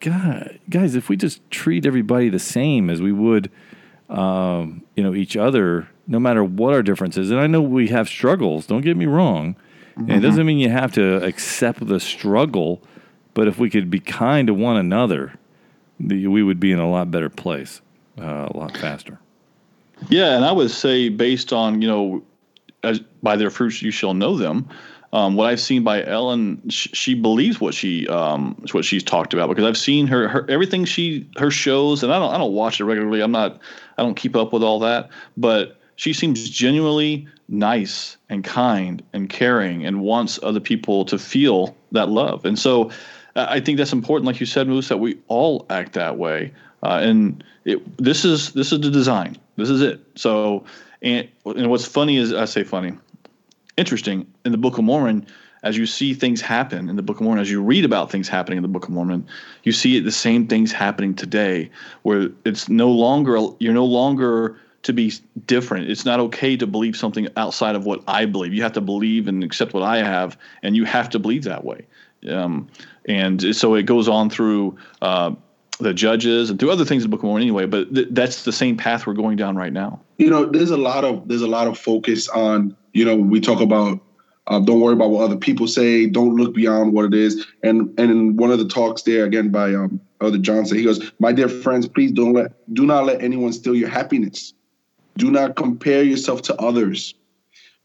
God, 0.00 0.58
guys, 0.68 0.94
if 0.94 1.08
we 1.08 1.16
just 1.16 1.48
treat 1.50 1.86
everybody 1.86 2.28
the 2.28 2.38
same 2.38 2.90
as 2.90 3.00
we 3.00 3.12
would, 3.12 3.50
um, 4.08 4.82
you 4.96 5.02
know, 5.02 5.14
each 5.14 5.36
other, 5.36 5.88
no 6.06 6.18
matter 6.18 6.44
what 6.44 6.74
our 6.74 6.82
differences, 6.82 7.30
and 7.30 7.40
I 7.40 7.46
know 7.46 7.60
we 7.60 7.88
have 7.88 8.08
struggles. 8.08 8.66
Don't 8.66 8.82
get 8.82 8.96
me 8.96 9.06
wrong, 9.06 9.56
mm-hmm. 9.96 10.10
it 10.10 10.20
doesn't 10.20 10.44
mean 10.46 10.58
you 10.58 10.70
have 10.70 10.92
to 10.92 11.22
accept 11.24 11.86
the 11.86 12.00
struggle. 12.00 12.82
But 13.34 13.48
if 13.48 13.58
we 13.58 13.68
could 13.68 13.90
be 13.90 13.98
kind 13.98 14.46
to 14.46 14.54
one 14.54 14.76
another, 14.76 15.34
we 15.98 16.42
would 16.42 16.60
be 16.60 16.70
in 16.70 16.78
a 16.78 16.88
lot 16.88 17.10
better 17.10 17.28
place, 17.28 17.80
uh, 18.20 18.48
a 18.48 18.56
lot 18.56 18.76
faster. 18.76 19.18
Yeah, 20.08 20.36
and 20.36 20.44
I 20.44 20.52
would 20.52 20.70
say 20.70 21.08
based 21.08 21.52
on 21.52 21.82
you 21.82 21.88
know, 21.88 22.22
as, 22.82 23.00
by 23.22 23.36
their 23.36 23.50
fruits 23.50 23.82
you 23.82 23.90
shall 23.90 24.14
know 24.14 24.36
them 24.36 24.68
um, 25.14 25.36
what 25.36 25.46
I've 25.46 25.60
seen 25.60 25.84
by 25.84 26.04
Ellen, 26.04 26.60
sh- 26.68 26.88
she 26.92 27.14
believes 27.14 27.60
what 27.60 27.72
she 27.72 28.08
um, 28.08 28.60
what 28.72 28.84
she's 28.84 29.04
talked 29.04 29.32
about 29.32 29.48
because 29.48 29.64
I've 29.64 29.78
seen 29.78 30.08
her, 30.08 30.26
her 30.26 30.44
everything 30.50 30.84
she 30.84 31.30
her 31.36 31.52
shows, 31.52 32.02
and 32.02 32.12
I 32.12 32.18
don't 32.18 32.34
I 32.34 32.36
don't 32.36 32.52
watch 32.52 32.80
it 32.80 32.84
regularly. 32.84 33.20
I'm 33.20 33.30
not 33.30 33.60
I 33.96 34.02
don't 34.02 34.16
keep 34.16 34.34
up 34.34 34.52
with 34.52 34.64
all 34.64 34.80
that, 34.80 35.08
but 35.36 35.78
she 35.94 36.12
seems 36.12 36.50
genuinely 36.50 37.28
nice 37.46 38.16
and 38.28 38.42
kind 38.42 39.04
and 39.12 39.30
caring 39.30 39.86
and 39.86 40.00
wants 40.00 40.40
other 40.42 40.58
people 40.58 41.04
to 41.04 41.16
feel 41.16 41.76
that 41.92 42.08
love. 42.08 42.44
And 42.44 42.58
so 42.58 42.90
I 43.36 43.60
think 43.60 43.78
that's 43.78 43.92
important, 43.92 44.26
like 44.26 44.40
you 44.40 44.46
said, 44.46 44.66
Moose, 44.66 44.88
that 44.88 44.96
we 44.96 45.16
all 45.28 45.64
act 45.70 45.92
that 45.92 46.18
way. 46.18 46.52
Uh, 46.82 46.98
and 47.00 47.44
it, 47.64 47.96
this 47.98 48.24
is 48.24 48.50
this 48.54 48.72
is 48.72 48.80
the 48.80 48.90
design. 48.90 49.36
This 49.54 49.70
is 49.70 49.80
it. 49.80 50.00
So 50.16 50.64
and, 51.02 51.28
and 51.44 51.70
what's 51.70 51.86
funny 51.86 52.16
is 52.16 52.32
I 52.32 52.46
say 52.46 52.64
funny 52.64 52.94
interesting 53.76 54.26
in 54.44 54.52
the 54.52 54.58
Book 54.58 54.78
of 54.78 54.84
Mormon 54.84 55.26
as 55.64 55.78
you 55.78 55.86
see 55.86 56.12
things 56.12 56.42
happen 56.42 56.90
in 56.90 56.96
the 56.96 57.02
Book 57.02 57.16
of 57.16 57.22
Mormon, 57.22 57.40
as 57.40 57.50
you 57.50 57.60
read 57.62 57.86
about 57.86 58.10
things 58.10 58.28
happening 58.28 58.58
in 58.58 58.62
the 58.62 58.68
Book 58.68 58.84
of 58.84 58.90
Mormon, 58.90 59.26
you 59.64 59.72
see 59.72 59.98
the 59.98 60.12
same 60.12 60.46
things 60.46 60.70
happening 60.70 61.14
today, 61.14 61.70
where 62.02 62.28
it's 62.44 62.68
no 62.68 62.90
longer 62.90 63.38
you're 63.58 63.72
no 63.72 63.86
longer 63.86 64.60
to 64.82 64.92
be 64.92 65.10
different. 65.46 65.90
It's 65.90 66.04
not 66.04 66.20
okay 66.20 66.58
to 66.58 66.66
believe 66.66 66.96
something 66.96 67.28
outside 67.38 67.74
of 67.74 67.86
what 67.86 68.04
I 68.06 68.26
believe. 68.26 68.52
You 68.52 68.62
have 68.62 68.74
to 68.74 68.82
believe 68.82 69.26
and 69.26 69.42
accept 69.42 69.72
what 69.72 69.82
I 69.82 69.98
have, 69.98 70.36
and 70.62 70.76
you 70.76 70.84
have 70.84 71.08
to 71.10 71.18
believe 71.18 71.44
that 71.44 71.64
way. 71.64 71.86
Um, 72.28 72.68
and 73.06 73.56
so 73.56 73.74
it 73.74 73.84
goes 73.84 74.06
on 74.06 74.28
through 74.28 74.76
uh, 75.00 75.32
the 75.78 75.94
judges 75.94 76.50
and 76.50 76.58
through 76.58 76.70
other 76.70 76.84
things 76.84 77.04
in 77.04 77.10
the 77.10 77.16
Book 77.16 77.20
of 77.20 77.24
Mormon 77.24 77.42
anyway. 77.42 77.66
But 77.66 77.94
th- 77.94 78.08
that's 78.10 78.44
the 78.44 78.52
same 78.52 78.76
path 78.76 79.06
we're 79.06 79.14
going 79.14 79.36
down 79.36 79.56
right 79.56 79.72
now. 79.72 80.00
You 80.18 80.30
know, 80.30 80.46
there's 80.46 80.70
a 80.70 80.76
lot 80.76 81.04
of 81.04 81.28
there's 81.28 81.42
a 81.42 81.48
lot 81.48 81.66
of 81.66 81.78
focus 81.78 82.28
on 82.28 82.76
you 82.94 83.04
know, 83.04 83.16
we 83.16 83.40
talk 83.40 83.60
about 83.60 84.00
uh, 84.46 84.60
don't 84.60 84.80
worry 84.80 84.94
about 84.94 85.10
what 85.10 85.24
other 85.24 85.36
people 85.36 85.66
say. 85.66 86.06
Don't 86.06 86.36
look 86.36 86.54
beyond 86.54 86.92
what 86.92 87.04
it 87.04 87.14
is. 87.14 87.46
And 87.62 87.92
and 87.98 88.10
in 88.10 88.36
one 88.36 88.50
of 88.50 88.58
the 88.58 88.68
talks 88.68 89.02
there 89.02 89.24
again 89.24 89.50
by 89.50 89.74
um, 89.74 90.00
Elder 90.20 90.38
Johnson, 90.38 90.78
he 90.78 90.84
goes, 90.84 91.12
"My 91.18 91.32
dear 91.32 91.48
friends, 91.48 91.88
please 91.88 92.12
don't 92.12 92.32
let 92.32 92.52
do 92.74 92.86
not 92.86 93.04
let 93.04 93.22
anyone 93.22 93.52
steal 93.52 93.74
your 93.74 93.88
happiness. 93.88 94.54
Do 95.16 95.30
not 95.30 95.56
compare 95.56 96.02
yourself 96.02 96.42
to 96.42 96.56
others. 96.56 97.14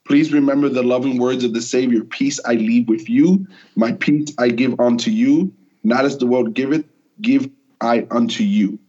Please 0.06 0.34
remember 0.34 0.70
the 0.70 0.84
loving 0.84 1.18
words 1.18 1.44
of 1.44 1.54
the 1.54 1.62
Savior: 1.62 2.04
Peace 2.04 2.40
I 2.46 2.54
leave 2.54 2.88
with 2.88 3.10
you, 3.10 3.48
my 3.76 3.94
peace 3.94 4.34
I 4.38 4.50
give 4.50 4.80
unto 4.80 5.12
you. 5.12 5.54
Not 5.84 6.04
as 6.04 6.18
the 6.18 6.28
world 6.28 6.54
giveth, 6.56 6.84
give 7.22 7.50
I 7.82 8.08
unto 8.12 8.44
you. 8.44 8.80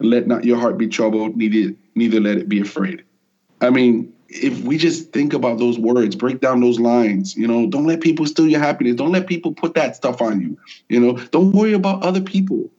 Let 0.00 0.26
not 0.26 0.44
your 0.44 0.58
heart 0.58 0.78
be 0.78 0.88
troubled, 0.88 1.36
neither 1.36 1.74
neither 1.94 2.20
let 2.20 2.38
it 2.38 2.48
be 2.48 2.60
afraid." 2.60 3.02
I 3.60 3.70
mean, 3.70 4.12
if 4.28 4.60
we 4.60 4.76
just 4.76 5.12
think 5.12 5.32
about 5.32 5.58
those 5.58 5.78
words, 5.78 6.14
break 6.14 6.40
down 6.40 6.60
those 6.60 6.78
lines, 6.78 7.36
you 7.36 7.48
know, 7.48 7.66
don't 7.66 7.86
let 7.86 8.00
people 8.00 8.26
steal 8.26 8.46
your 8.46 8.60
happiness. 8.60 8.94
Don't 8.94 9.12
let 9.12 9.26
people 9.26 9.52
put 9.52 9.74
that 9.74 9.96
stuff 9.96 10.20
on 10.20 10.40
you. 10.40 10.56
You 10.88 11.00
know, 11.00 11.16
don't 11.32 11.52
worry 11.52 11.72
about 11.72 12.02
other 12.02 12.20
people. 12.20 12.70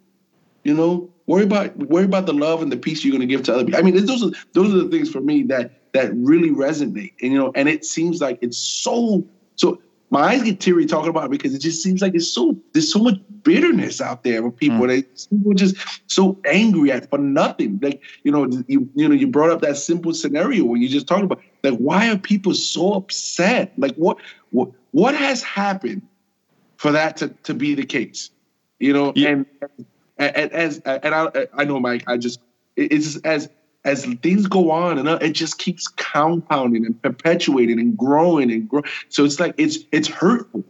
You 0.63 0.74
know, 0.74 1.10
worry 1.26 1.43
about 1.43 1.76
worry 1.78 2.06
about 2.06 2.26
the 2.26 2.34
love 2.34 2.62
and 2.62 2.72
the 2.72 2.78
peace 2.78 3.04
you're 3.04 3.12
going 3.12 3.28
to 3.28 3.28
give 3.28 3.43
to 3.43 3.54
other 3.54 3.65
people. 3.65 3.80
I 3.80 3.84
mean, 3.84 4.06
those 4.06 4.24
are 4.24 4.32
those 4.54 4.74
are 4.74 4.84
the 4.84 4.89
things 4.89 5.10
for 5.10 5.22
me 5.22 5.43
that 5.43 5.91
that 5.93 6.12
really 6.15 6.50
resonate. 6.50 7.13
And 7.22 7.32
you 7.32 7.38
know, 7.38 7.52
and 7.56 7.67
it 7.67 7.84
seems 7.84 8.22
like 8.22 8.39
it's 8.41 8.58
so 8.58 9.26
so 9.56 9.82
my 10.10 10.22
eyes 10.22 10.43
get 10.43 10.60
teary 10.60 10.86
talking 10.86 11.10
about 11.10 11.26
it 11.26 11.32
because 11.32 11.54
it 11.54 11.60
just 11.60 11.84
seems 11.84 12.02
like 12.02 12.15
it's 12.15 12.28
so 12.28 12.58
there's 12.74 12.91
so 12.91 13.00
much 13.00 13.15
bitterness 13.43 14.02
out 14.02 14.24
there 14.24 14.41
with 14.43 14.56
people. 14.56 14.80
Mm. 14.80 14.88
They 14.88 15.02
people 15.36 15.54
just 15.54 15.76
so 16.08 16.38
angry 16.45 16.91
at 16.91 17.10
for 17.10 17.19
nothing. 17.19 17.80
Like 17.82 18.02
you 18.24 18.32
know, 18.32 18.50
you 18.67 18.89
you 18.95 19.08
know, 19.08 19.15
you 19.15 19.28
brought 19.28 19.52
up 19.52 19.62
that 19.62 19.78
simple 19.78 20.13
scenario 20.13 20.65
when 20.65 20.82
you 20.82 20.89
just 20.89 21.08
talked 21.08 21.24
about 21.24 21.41
like 21.63 21.78
why 21.78 22.10
are 22.10 22.17
people 22.17 22.54
so 22.54 22.93
upset? 22.93 23.74
Like 23.78 23.95
what 23.95 24.17
what 24.52 24.72
what 24.91 25.15
has 25.15 25.43
happened 25.43 26.02
for 26.78 26.91
that 26.91 27.17
to 27.17 27.30
to 27.43 27.54
be 27.54 27.76
the 27.76 27.86
case? 27.86 28.32
You 28.80 28.93
know, 28.93 29.13
yeah. 29.15 29.30
and, 29.30 29.45
and, 30.17 30.36
and 30.36 30.52
as 30.52 30.80
and 30.80 31.13
I 31.13 31.48
I 31.54 31.65
know 31.65 31.80
Mike, 31.80 32.04
I 32.08 32.17
just 32.17 32.39
it's 32.76 33.17
as 33.17 33.50
as 33.86 34.06
things 34.22 34.48
go 34.48 34.72
on 34.72 34.98
and 34.98 35.08
it 35.22 35.32
just 35.32 35.58
keeps 35.58 35.88
compounding 35.88 36.86
and 36.86 37.02
perpetuating 37.02 37.80
and 37.80 37.98
growing 37.98 38.52
and 38.52 38.68
growing. 38.68 38.86
So 39.10 39.24
it's 39.24 39.39
like 39.39 39.56
it's 39.58 39.80
it's 39.92 40.08
hurtful. 40.08 40.63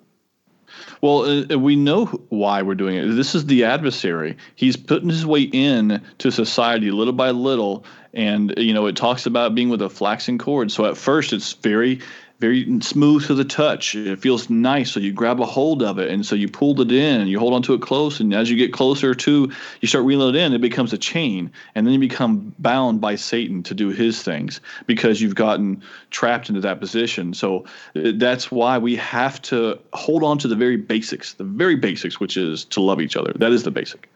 Well, 1.02 1.46
uh, 1.52 1.58
we 1.58 1.76
know 1.76 2.06
why 2.30 2.62
we're 2.62 2.76
doing 2.76 2.98
it. 2.98 3.16
This 3.16 3.34
is 3.34 3.46
the 3.46 3.64
adversary. 3.64 4.36
He's 4.56 4.76
putting 4.76 5.10
his 5.10 5.26
way 5.26 5.44
in 5.44 6.02
to 6.18 6.32
society 6.32 6.92
little 6.92 7.14
by 7.14 7.32
little, 7.32 7.86
and 8.14 8.54
you 8.58 8.74
know 8.74 8.86
it 8.86 8.96
talks 8.96 9.26
about 9.26 9.56
being 9.56 9.70
with 9.70 9.82
a 9.82 9.90
flaxen 9.90 10.38
cord. 10.38 10.72
So 10.72 10.86
at 10.86 10.98
first, 10.98 11.34
it's 11.34 11.54
very 11.54 12.00
very 12.40 12.80
smooth 12.82 13.26
to 13.28 13.34
the 13.34 13.44
touch. 13.44 13.96
It 13.96 14.20
feels 14.20 14.50
nice, 14.50 14.92
so 14.92 15.00
you 15.00 15.12
grab 15.12 15.42
a 15.42 15.46
hold 15.46 15.84
of 15.84 16.00
it, 16.00 16.10
and 16.10 16.26
so 16.26 16.36
you 16.36 16.48
pulled 16.48 16.80
it 16.80 16.92
in, 16.92 17.22
and 17.22 17.30
you 17.30 17.38
hold 17.38 17.54
onto 17.54 17.74
it 17.74 17.82
close, 17.82 18.20
and 18.20 18.34
as 18.34 18.50
you 18.50 18.56
get 18.56 18.72
closer 18.72 19.14
to, 19.14 19.52
you 19.82 19.88
start 19.88 20.06
reeling 20.06 20.36
it 20.36 20.40
in. 20.40 20.54
It 20.54 20.62
becomes 20.62 20.94
a 20.94 20.98
chain, 20.98 21.52
and 21.76 21.86
then 21.86 21.94
you 21.94 22.00
become 22.00 22.56
bound 22.58 23.02
by 23.02 23.16
Satan 23.16 23.62
to 23.64 23.74
do 23.74 23.90
his 23.90 24.24
things 24.24 24.62
because 24.88 25.22
you've 25.22 25.36
gotten 25.36 25.84
trapped 26.12 26.50
into 26.50 26.62
that 26.62 26.80
position. 26.80 27.34
So 27.34 27.66
uh, 27.96 28.12
that's 28.16 28.50
why 28.50 28.78
we 28.78 28.96
have 28.96 29.42
to 29.44 29.78
hold 29.94 30.24
on 30.24 30.38
to 30.40 30.48
the 30.48 30.56
very 30.56 30.78
basics, 30.78 31.34
the 31.34 31.44
very 31.44 31.76
basics, 31.76 32.20
which 32.20 32.38
is 32.38 32.64
to 32.66 32.82
love 32.82 33.02
each 33.02 33.18
other. 33.18 33.34
That 33.36 33.52
is 33.52 33.64
the 33.64 33.72
basic. 33.72 34.10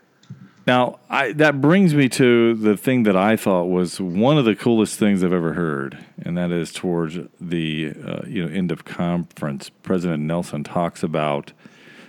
Now, 0.65 0.99
I, 1.09 1.33
that 1.33 1.59
brings 1.59 1.93
me 1.93 2.07
to 2.09 2.53
the 2.53 2.77
thing 2.77 3.03
that 3.03 3.17
I 3.17 3.35
thought 3.35 3.65
was 3.65 3.99
one 3.99 4.37
of 4.37 4.45
the 4.45 4.55
coolest 4.55 4.97
things 4.97 5.21
I've 5.21 5.33
ever 5.33 5.53
heard, 5.53 5.97
and 6.23 6.37
that 6.37 6.51
is 6.51 6.71
towards 6.71 7.17
the 7.41 7.93
uh, 8.05 8.21
you 8.25 8.45
know 8.45 8.53
end 8.53 8.71
of 8.71 8.85
conference. 8.85 9.69
President 9.69 10.23
Nelson 10.23 10.63
talks 10.63 11.03
about 11.03 11.51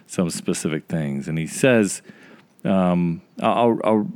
some 0.07 0.31
specific 0.31 0.87
things, 0.87 1.27
and 1.27 1.37
he 1.37 1.49
says 1.49 2.01
um, 2.65 3.23
I'll, 3.41 3.81
I'll 3.83 4.09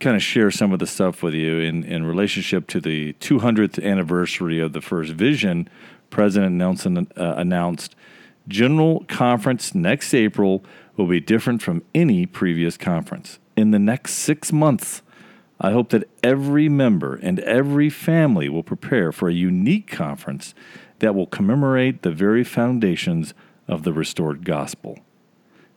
kind 0.00 0.16
of 0.16 0.22
share 0.22 0.50
some 0.50 0.72
of 0.72 0.78
the 0.78 0.86
stuff 0.86 1.22
with 1.22 1.34
you 1.34 1.58
in, 1.58 1.84
in 1.84 2.04
relationship 2.04 2.66
to 2.68 2.80
the 2.80 3.14
200th 3.14 3.82
anniversary 3.82 4.60
of 4.60 4.72
the 4.72 4.80
first 4.80 5.12
vision. 5.12 5.68
President 6.10 6.52
Nelson 6.52 7.08
uh, 7.16 7.34
announced 7.36 7.96
General 8.48 9.04
Conference 9.08 9.74
next 9.74 10.12
April 10.12 10.64
will 10.96 11.06
be 11.06 11.20
different 11.20 11.62
from 11.62 11.82
any 11.94 12.26
previous 12.26 12.76
conference. 12.76 13.38
In 13.56 13.70
the 13.70 13.78
next 13.78 14.14
six 14.14 14.52
months, 14.52 15.02
I 15.58 15.72
hope 15.72 15.88
that 15.90 16.08
every 16.22 16.68
member 16.68 17.14
and 17.14 17.40
every 17.40 17.88
family 17.88 18.48
will 18.48 18.62
prepare 18.62 19.10
for 19.12 19.28
a 19.28 19.34
unique 19.34 19.90
conference 19.90 20.54
that 20.98 21.14
will 21.14 21.26
commemorate 21.26 22.02
the 22.02 22.10
very 22.10 22.44
foundations 22.44 23.32
of 23.66 23.82
the 23.82 23.92
restored 23.92 24.44
gospel. 24.44 24.98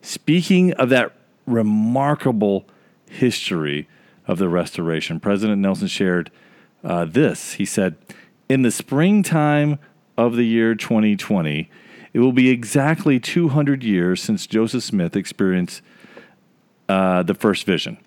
Speaking 0.02 0.72
of 0.74 0.90
that 0.90 1.14
remarkable 1.46 2.66
history 3.08 3.88
of 4.26 4.38
the 4.38 4.48
restoration, 4.48 5.18
President 5.18 5.60
Nelson 5.60 5.88
shared 5.88 6.30
uh, 6.84 7.04
this. 7.06 7.54
He 7.54 7.64
said, 7.64 7.96
In 8.48 8.62
the 8.62 8.70
springtime 8.70 9.78
of 10.16 10.36
the 10.36 10.44
year 10.44 10.74
2020, 10.74 11.70
it 12.12 12.18
will 12.18 12.32
be 12.32 12.50
exactly 12.50 13.18
200 13.18 13.82
years 13.82 14.22
since 14.22 14.46
Joseph 14.46 14.82
Smith 14.82 15.16
experienced 15.16 15.82
uh, 16.90 17.22
the 17.22 17.34
first 17.34 17.66
vision. 17.66 17.98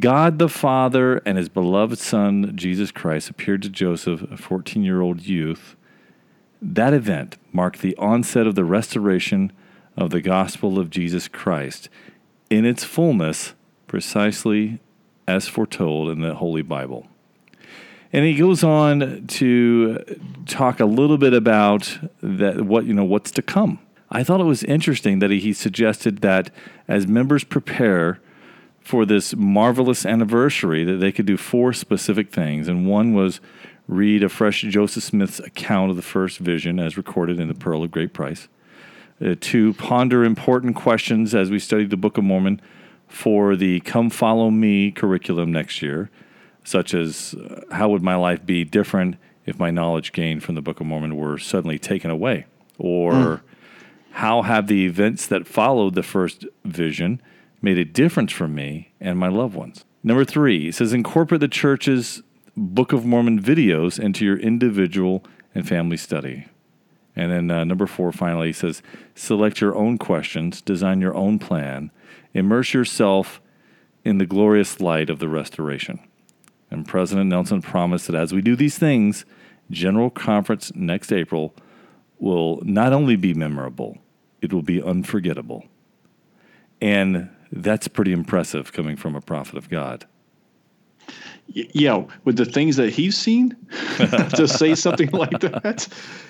God 0.00 0.40
the 0.40 0.48
Father 0.48 1.18
and 1.18 1.38
his 1.38 1.48
beloved 1.48 1.98
Son, 1.98 2.56
Jesus 2.56 2.90
Christ, 2.90 3.30
appeared 3.30 3.62
to 3.62 3.68
Joseph, 3.68 4.22
a 4.22 4.36
14 4.36 4.82
year 4.82 5.00
old 5.00 5.20
youth. 5.20 5.76
That 6.60 6.94
event 6.94 7.36
marked 7.52 7.80
the 7.80 7.96
onset 7.96 8.48
of 8.48 8.56
the 8.56 8.64
restoration 8.64 9.52
of 9.96 10.10
the 10.10 10.20
gospel 10.20 10.80
of 10.80 10.90
Jesus 10.90 11.28
Christ 11.28 11.88
in 12.50 12.64
its 12.64 12.82
fullness, 12.82 13.54
precisely 13.86 14.80
as 15.28 15.46
foretold 15.46 16.10
in 16.10 16.22
the 16.22 16.34
Holy 16.34 16.62
Bible. 16.62 17.06
And 18.12 18.24
he 18.24 18.34
goes 18.34 18.64
on 18.64 19.28
to 19.28 19.98
talk 20.46 20.80
a 20.80 20.86
little 20.86 21.18
bit 21.18 21.34
about 21.34 21.98
that 22.20 22.62
what 22.62 22.84
you 22.84 22.94
know 22.94 23.04
what's 23.04 23.30
to 23.32 23.42
come. 23.42 23.78
I 24.14 24.22
thought 24.22 24.40
it 24.40 24.44
was 24.44 24.62
interesting 24.62 25.20
that 25.20 25.30
he 25.30 25.54
suggested 25.54 26.18
that 26.18 26.50
as 26.86 27.06
members 27.06 27.44
prepare 27.44 28.20
for 28.80 29.06
this 29.06 29.34
marvelous 29.34 30.04
anniversary 30.04 30.84
that 30.84 30.96
they 30.96 31.12
could 31.12 31.24
do 31.24 31.38
four 31.38 31.72
specific 31.72 32.30
things. 32.30 32.68
And 32.68 32.86
one 32.86 33.14
was 33.14 33.40
read 33.88 34.22
afresh 34.22 34.60
Joseph 34.62 35.02
Smith's 35.02 35.40
account 35.40 35.90
of 35.90 35.96
the 35.96 36.02
first 36.02 36.38
vision 36.38 36.78
as 36.78 36.98
recorded 36.98 37.40
in 37.40 37.48
the 37.48 37.54
Pearl 37.54 37.82
of 37.82 37.90
Great 37.90 38.12
Price. 38.12 38.48
Uh, 39.24 39.34
two, 39.40 39.72
ponder 39.74 40.24
important 40.24 40.76
questions 40.76 41.34
as 41.34 41.50
we 41.50 41.58
study 41.58 41.86
the 41.86 41.96
Book 41.96 42.18
of 42.18 42.24
Mormon 42.24 42.60
for 43.08 43.56
the 43.56 43.80
Come 43.80 44.10
Follow 44.10 44.50
Me 44.50 44.90
curriculum 44.90 45.52
next 45.52 45.80
year, 45.80 46.10
such 46.64 46.92
as 46.92 47.34
uh, 47.34 47.62
how 47.70 47.88
would 47.88 48.02
my 48.02 48.16
life 48.16 48.44
be 48.44 48.64
different 48.64 49.16
if 49.46 49.58
my 49.58 49.70
knowledge 49.70 50.12
gained 50.12 50.42
from 50.42 50.54
the 50.54 50.62
Book 50.62 50.80
of 50.80 50.86
Mormon 50.86 51.16
were 51.16 51.38
suddenly 51.38 51.78
taken 51.78 52.10
away? 52.10 52.46
Or 52.78 53.12
mm. 53.12 53.40
How 54.12 54.42
have 54.42 54.66
the 54.66 54.84
events 54.84 55.26
that 55.26 55.46
followed 55.46 55.94
the 55.94 56.02
first 56.02 56.46
vision 56.64 57.20
made 57.60 57.78
a 57.78 57.84
difference 57.84 58.32
for 58.32 58.48
me 58.48 58.92
and 59.00 59.18
my 59.18 59.28
loved 59.28 59.54
ones. 59.54 59.84
Number 60.02 60.24
three, 60.24 60.68
it 60.68 60.74
says 60.74 60.92
incorporate 60.92 61.40
the 61.40 61.48
church's 61.48 62.22
Book 62.56 62.92
of 62.92 63.06
Mormon 63.06 63.40
videos 63.40 63.98
into 63.98 64.24
your 64.24 64.36
individual 64.36 65.24
and 65.54 65.66
family 65.66 65.96
study. 65.96 66.46
And 67.16 67.30
then 67.30 67.50
uh, 67.50 67.64
number 67.64 67.86
four, 67.86 68.12
finally, 68.12 68.52
says 68.52 68.82
select 69.14 69.60
your 69.60 69.74
own 69.74 69.96
questions, 69.96 70.60
design 70.60 71.00
your 71.00 71.14
own 71.14 71.38
plan, 71.38 71.90
immerse 72.34 72.74
yourself 72.74 73.40
in 74.04 74.18
the 74.18 74.26
glorious 74.26 74.80
light 74.80 75.08
of 75.08 75.18
the 75.18 75.28
restoration. 75.28 76.00
And 76.70 76.86
President 76.86 77.28
Nelson 77.28 77.62
promised 77.62 78.06
that 78.08 78.16
as 78.16 78.32
we 78.32 78.42
do 78.42 78.56
these 78.56 78.78
things, 78.78 79.24
General 79.70 80.10
Conference 80.10 80.72
next 80.74 81.12
April 81.12 81.54
will 82.18 82.60
not 82.64 82.92
only 82.92 83.16
be 83.16 83.34
memorable, 83.34 83.98
it 84.42 84.52
will 84.52 84.62
be 84.62 84.82
unforgettable. 84.82 85.64
And 86.80 87.30
that's 87.50 87.88
pretty 87.88 88.12
impressive 88.12 88.72
coming 88.72 88.96
from 88.96 89.14
a 89.14 89.20
prophet 89.20 89.56
of 89.56 89.70
God. 89.70 90.04
Yeah, 91.46 92.04
with 92.24 92.36
the 92.36 92.44
things 92.44 92.76
that 92.76 92.90
he's 92.90 93.16
seen, 93.16 93.56
to 93.96 94.46
say 94.48 94.74
something 94.74 95.10
like 95.12 95.40
that, 95.40 95.88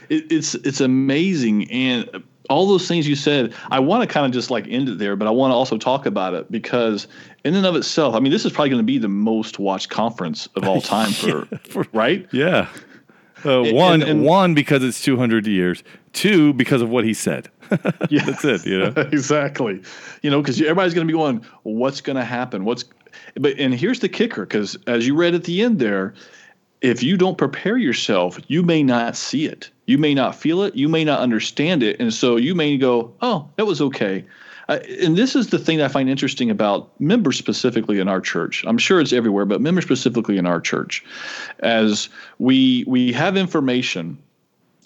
it, 0.08 0.30
it's 0.32 0.54
it's 0.56 0.80
amazing. 0.80 1.70
And 1.70 2.24
all 2.50 2.66
those 2.66 2.88
things 2.88 3.06
you 3.06 3.14
said, 3.14 3.54
I 3.70 3.78
want 3.78 4.02
to 4.02 4.12
kind 4.12 4.26
of 4.26 4.32
just 4.32 4.50
like 4.50 4.66
end 4.68 4.88
it 4.88 4.98
there, 4.98 5.14
but 5.14 5.28
I 5.28 5.30
want 5.30 5.52
to 5.52 5.54
also 5.54 5.78
talk 5.78 6.06
about 6.06 6.34
it 6.34 6.50
because 6.50 7.06
in 7.44 7.54
and 7.54 7.66
of 7.66 7.76
itself, 7.76 8.14
I 8.14 8.20
mean, 8.20 8.32
this 8.32 8.44
is 8.44 8.52
probably 8.52 8.70
going 8.70 8.80
to 8.80 8.86
be 8.86 8.98
the 8.98 9.08
most 9.08 9.58
watched 9.58 9.90
conference 9.90 10.48
of 10.56 10.64
all 10.64 10.80
time 10.80 11.12
for, 11.12 11.46
yeah, 11.50 11.58
for 11.68 11.86
right? 11.92 12.26
Yeah. 12.32 12.68
Uh, 13.44 13.72
one, 13.72 14.02
and, 14.02 14.10
and, 14.10 14.24
one 14.24 14.54
because 14.54 14.82
it's 14.84 15.02
200 15.02 15.46
years. 15.46 15.82
Two 16.12 16.52
because 16.52 16.82
of 16.82 16.90
what 16.90 17.04
he 17.04 17.14
said. 17.14 17.48
yeah, 18.10 18.24
that's 18.24 18.44
it. 18.44 18.66
You 18.66 18.78
know 18.78 18.92
exactly. 19.12 19.82
You 20.22 20.30
know 20.30 20.40
because 20.40 20.60
everybody's 20.60 20.94
going 20.94 21.06
to 21.06 21.12
be 21.12 21.16
going, 21.16 21.44
what's 21.62 22.00
going 22.00 22.16
to 22.16 22.24
happen? 22.24 22.64
What's 22.64 22.84
but 23.34 23.58
and 23.58 23.74
here's 23.74 24.00
the 24.00 24.08
kicker 24.08 24.42
because 24.44 24.76
as 24.86 25.06
you 25.06 25.14
read 25.14 25.34
at 25.34 25.44
the 25.44 25.62
end 25.62 25.78
there, 25.78 26.14
if 26.80 27.02
you 27.02 27.16
don't 27.16 27.38
prepare 27.38 27.76
yourself, 27.78 28.38
you 28.48 28.62
may 28.62 28.82
not 28.82 29.16
see 29.16 29.46
it. 29.46 29.70
You 29.86 29.98
may 29.98 30.14
not 30.14 30.34
feel 30.34 30.62
it. 30.62 30.74
You 30.74 30.88
may 30.88 31.04
not 31.04 31.20
understand 31.20 31.82
it, 31.82 31.98
and 32.00 32.12
so 32.12 32.36
you 32.36 32.54
may 32.54 32.76
go, 32.76 33.14
oh, 33.22 33.48
that 33.56 33.66
was 33.66 33.80
okay. 33.80 34.24
Uh, 34.68 34.78
and 35.00 35.16
this 35.16 35.34
is 35.34 35.48
the 35.48 35.58
thing 35.58 35.78
that 35.78 35.84
I 35.84 35.88
find 35.88 36.08
interesting 36.08 36.50
about 36.50 36.98
members 37.00 37.36
specifically 37.36 37.98
in 37.98 38.08
our 38.08 38.20
church. 38.20 38.64
I'm 38.66 38.78
sure 38.78 39.00
it's 39.00 39.12
everywhere, 39.12 39.44
but 39.44 39.60
members 39.60 39.84
specifically 39.84 40.38
in 40.38 40.46
our 40.46 40.60
church, 40.60 41.04
as 41.60 42.08
we 42.38 42.84
we 42.86 43.12
have 43.12 43.36
information, 43.36 44.22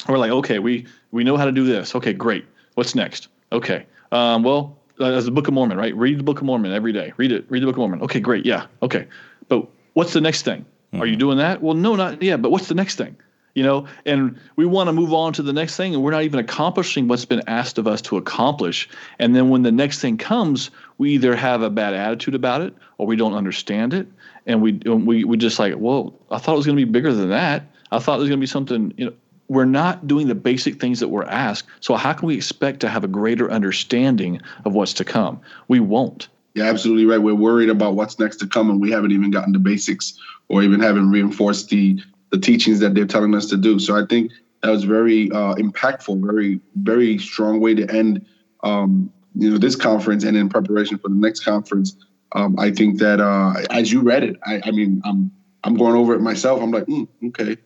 we're 0.08 0.18
like, 0.18 0.30
okay, 0.30 0.58
we 0.58 0.86
we 1.10 1.24
know 1.24 1.36
how 1.36 1.44
to 1.44 1.52
do 1.52 1.64
this. 1.64 1.94
Okay, 1.94 2.12
great. 2.12 2.46
What's 2.74 2.94
next? 2.94 3.28
Okay. 3.52 3.86
Um, 4.12 4.42
well, 4.42 4.78
uh, 5.00 5.12
as 5.12 5.24
the 5.24 5.30
Book 5.30 5.48
of 5.48 5.54
Mormon, 5.54 5.78
right? 5.78 5.94
Read 5.94 6.18
the 6.18 6.22
Book 6.22 6.38
of 6.38 6.44
Mormon 6.44 6.72
every 6.72 6.92
day. 6.92 7.12
Read 7.16 7.32
it. 7.32 7.44
Read 7.48 7.62
the 7.62 7.66
Book 7.66 7.76
of 7.76 7.80
Mormon. 7.80 8.02
Okay, 8.02 8.20
great. 8.20 8.46
Yeah. 8.46 8.66
Okay. 8.82 9.06
But 9.48 9.68
what's 9.94 10.12
the 10.12 10.20
next 10.20 10.42
thing? 10.42 10.60
Mm-hmm. 10.62 11.02
Are 11.02 11.06
you 11.06 11.12
mm-hmm. 11.12 11.20
doing 11.20 11.38
that? 11.38 11.62
Well, 11.62 11.74
no, 11.74 11.96
not 11.96 12.22
yeah. 12.22 12.36
But 12.36 12.50
what's 12.50 12.68
the 12.68 12.74
next 12.74 12.96
thing? 12.96 13.16
You 13.56 13.62
know, 13.62 13.86
and 14.04 14.38
we 14.56 14.66
want 14.66 14.88
to 14.88 14.92
move 14.92 15.14
on 15.14 15.32
to 15.32 15.42
the 15.42 15.52
next 15.52 15.76
thing, 15.76 15.94
and 15.94 16.04
we're 16.04 16.10
not 16.10 16.24
even 16.24 16.38
accomplishing 16.38 17.08
what's 17.08 17.24
been 17.24 17.42
asked 17.46 17.78
of 17.78 17.86
us 17.86 18.02
to 18.02 18.18
accomplish. 18.18 18.86
And 19.18 19.34
then 19.34 19.48
when 19.48 19.62
the 19.62 19.72
next 19.72 20.00
thing 20.00 20.18
comes, 20.18 20.70
we 20.98 21.12
either 21.12 21.34
have 21.34 21.62
a 21.62 21.70
bad 21.70 21.94
attitude 21.94 22.34
about 22.34 22.60
it, 22.60 22.74
or 22.98 23.06
we 23.06 23.16
don't 23.16 23.32
understand 23.32 23.94
it, 23.94 24.06
and 24.44 24.60
we 24.60 24.72
we 24.72 25.24
we 25.24 25.38
just 25.38 25.58
like, 25.58 25.72
well, 25.78 26.14
I 26.30 26.36
thought 26.36 26.52
it 26.52 26.58
was 26.58 26.66
going 26.66 26.76
to 26.76 26.84
be 26.84 26.92
bigger 26.92 27.14
than 27.14 27.30
that. 27.30 27.64
I 27.90 27.98
thought 27.98 28.18
it 28.18 28.20
was 28.20 28.28
going 28.28 28.40
to 28.40 28.42
be 28.42 28.46
something, 28.46 28.92
you 28.98 29.06
know 29.06 29.12
we're 29.48 29.64
not 29.64 30.08
doing 30.08 30.26
the 30.26 30.34
basic 30.34 30.80
things 30.80 30.98
that 30.98 31.08
we're 31.08 31.22
asked. 31.22 31.68
So 31.78 31.94
how 31.94 32.12
can 32.12 32.26
we 32.26 32.34
expect 32.34 32.80
to 32.80 32.88
have 32.88 33.04
a 33.04 33.08
greater 33.08 33.48
understanding 33.48 34.40
of 34.64 34.74
what's 34.74 34.92
to 34.94 35.04
come? 35.04 35.40
We 35.68 35.78
won't. 35.78 36.26
Yeah, 36.54 36.64
absolutely 36.64 37.06
right. 37.06 37.18
We're 37.18 37.34
worried 37.34 37.68
about 37.68 37.94
what's 37.94 38.18
next 38.18 38.38
to 38.38 38.46
come, 38.48 38.70
and 38.70 38.80
we 38.80 38.90
haven't 38.90 39.12
even 39.12 39.30
gotten 39.30 39.52
the 39.52 39.58
basics, 39.58 40.18
or 40.48 40.62
even 40.62 40.80
haven't 40.80 41.10
reinforced 41.10 41.68
the 41.68 42.02
the 42.30 42.38
teachings 42.38 42.80
that 42.80 42.94
they're 42.94 43.06
telling 43.06 43.34
us 43.34 43.46
to 43.46 43.56
do. 43.56 43.78
So 43.78 43.96
I 43.96 44.04
think 44.06 44.32
that 44.62 44.70
was 44.70 44.84
very 44.84 45.30
uh, 45.30 45.54
impactful, 45.54 46.24
very 46.24 46.60
very 46.76 47.18
strong 47.18 47.60
way 47.60 47.74
to 47.74 47.90
end 47.90 48.26
um, 48.62 49.12
you 49.34 49.50
know 49.50 49.58
this 49.58 49.76
conference, 49.76 50.24
and 50.24 50.36
in 50.36 50.48
preparation 50.48 50.98
for 50.98 51.08
the 51.08 51.14
next 51.14 51.40
conference. 51.40 51.96
Um, 52.32 52.58
I 52.58 52.70
think 52.70 52.98
that 52.98 53.20
uh, 53.20 53.54
as 53.70 53.92
you 53.92 54.00
read 54.00 54.24
it, 54.24 54.36
I, 54.44 54.60
I 54.64 54.70
mean, 54.72 55.00
I'm 55.04 55.30
I'm 55.64 55.74
going 55.74 55.94
over 55.94 56.14
it 56.14 56.20
myself. 56.20 56.62
I'm 56.62 56.70
like, 56.70 56.86
mm, 56.86 57.08
okay, 57.28 57.56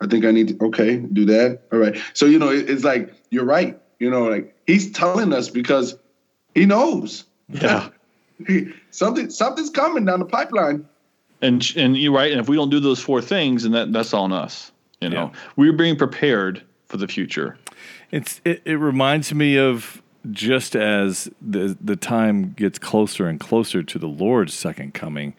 I 0.00 0.06
think 0.06 0.24
I 0.24 0.30
need 0.30 0.48
to, 0.48 0.66
okay, 0.66 0.96
do 0.96 1.24
that. 1.26 1.62
All 1.72 1.78
right. 1.78 1.96
So, 2.12 2.26
you 2.26 2.38
know, 2.38 2.50
it, 2.50 2.68
it's 2.68 2.84
like, 2.84 3.14
you're 3.30 3.44
right. 3.44 3.80
You 3.98 4.10
know, 4.10 4.24
like 4.24 4.54
he's 4.66 4.92
telling 4.92 5.32
us 5.32 5.48
because 5.48 5.96
he 6.54 6.66
knows. 6.66 7.24
Yeah. 7.48 7.88
something, 8.90 9.30
something's 9.30 9.70
coming 9.70 10.04
down 10.04 10.18
the 10.18 10.26
pipeline. 10.26 10.86
And, 11.42 11.64
and 11.76 11.96
you're 11.96 12.12
right. 12.12 12.32
And 12.32 12.40
if 12.40 12.48
we 12.48 12.56
don't 12.56 12.70
do 12.70 12.80
those 12.80 13.00
four 13.00 13.20
things, 13.20 13.64
and 13.64 13.74
that, 13.74 13.92
that's 13.92 14.14
on 14.14 14.32
us. 14.32 14.72
You 15.00 15.10
know, 15.10 15.30
yeah. 15.32 15.40
we're 15.56 15.74
being 15.74 15.96
prepared 15.96 16.62
for 16.86 16.96
the 16.96 17.06
future. 17.06 17.58
It's, 18.10 18.40
it, 18.44 18.62
it 18.64 18.76
reminds 18.76 19.34
me 19.34 19.58
of 19.58 20.02
just 20.30 20.74
as 20.74 21.28
the, 21.40 21.76
the 21.80 21.96
time 21.96 22.52
gets 22.52 22.78
closer 22.78 23.26
and 23.26 23.38
closer 23.38 23.82
to 23.82 23.98
the 23.98 24.06
Lord's 24.06 24.54
second 24.54 24.94
coming, 24.94 25.34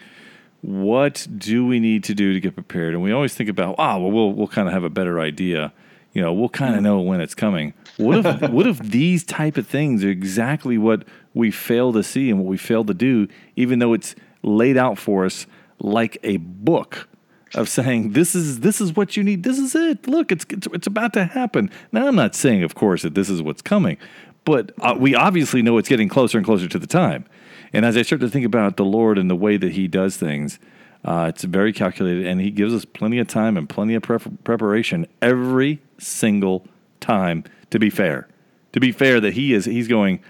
what 0.61 1.27
do 1.37 1.65
we 1.65 1.79
need 1.79 2.03
to 2.05 2.13
do 2.13 2.33
to 2.33 2.39
get 2.39 2.53
prepared? 2.55 2.93
And 2.93 3.03
we 3.03 3.11
always 3.11 3.33
think 3.33 3.49
about, 3.49 3.75
ah, 3.77 3.97
well, 3.97 4.11
we'll 4.11 4.33
we'll 4.33 4.47
kind 4.47 4.67
of 4.67 4.73
have 4.73 4.83
a 4.83 4.89
better 4.89 5.19
idea. 5.19 5.73
You 6.13 6.21
know, 6.21 6.33
we'll 6.33 6.49
kind 6.49 6.75
of 6.75 6.81
know 6.81 6.99
when 6.99 7.21
it's 7.21 7.35
coming. 7.35 7.73
What 7.97 8.25
if 8.25 8.41
what 8.51 8.67
if 8.67 8.79
these 8.79 9.23
type 9.23 9.57
of 9.57 9.67
things 9.67 10.03
are 10.03 10.09
exactly 10.09 10.77
what 10.77 11.03
we 11.33 11.51
fail 11.51 11.93
to 11.93 12.03
see 12.03 12.29
and 12.29 12.39
what 12.39 12.47
we 12.47 12.57
fail 12.57 12.83
to 12.85 12.93
do, 12.93 13.27
even 13.55 13.79
though 13.79 13.93
it's 13.93 14.15
laid 14.43 14.77
out 14.77 14.97
for 14.97 15.25
us 15.25 15.45
like 15.79 16.17
a 16.23 16.37
book 16.37 17.07
of 17.55 17.69
saying 17.69 18.11
this 18.11 18.35
is 18.35 18.59
this 18.59 18.81
is 18.81 18.95
what 18.95 19.15
you 19.15 19.23
need. 19.23 19.43
This 19.43 19.57
is 19.57 19.75
it. 19.75 20.07
Look, 20.07 20.31
it's 20.31 20.45
it's, 20.49 20.67
it's 20.73 20.87
about 20.87 21.13
to 21.13 21.25
happen. 21.25 21.69
Now, 21.91 22.07
I'm 22.07 22.15
not 22.15 22.35
saying, 22.35 22.63
of 22.63 22.75
course, 22.75 23.03
that 23.03 23.15
this 23.15 23.29
is 23.29 23.41
what's 23.41 23.61
coming, 23.61 23.97
but 24.45 24.71
uh, 24.81 24.95
we 24.97 25.15
obviously 25.15 25.61
know 25.61 25.77
it's 25.77 25.89
getting 25.89 26.09
closer 26.09 26.37
and 26.37 26.45
closer 26.45 26.67
to 26.67 26.79
the 26.79 26.87
time. 26.87 27.25
And 27.73 27.85
as 27.85 27.97
I 27.97 28.01
start 28.01 28.21
to 28.21 28.29
think 28.29 28.45
about 28.45 28.77
the 28.77 28.85
Lord 28.85 29.17
and 29.17 29.29
the 29.29 29.35
way 29.35 29.57
that 29.57 29.73
He 29.73 29.87
does 29.87 30.17
things, 30.17 30.59
uh, 31.05 31.27
it's 31.29 31.43
very 31.43 31.73
calculated, 31.73 32.25
and 32.25 32.41
He 32.41 32.51
gives 32.51 32.73
us 32.73 32.85
plenty 32.85 33.19
of 33.19 33.27
time 33.27 33.57
and 33.57 33.67
plenty 33.67 33.95
of 33.95 34.03
prep- 34.03 34.43
preparation 34.43 35.07
every 35.21 35.81
single 35.97 36.65
time. 36.99 37.43
To 37.71 37.79
be 37.79 37.89
fair, 37.89 38.27
to 38.71 38.79
be 38.79 38.91
fair, 38.91 39.19
that 39.19 39.33
He 39.33 39.53
is 39.53 39.65
He's 39.65 39.87
going. 39.87 40.21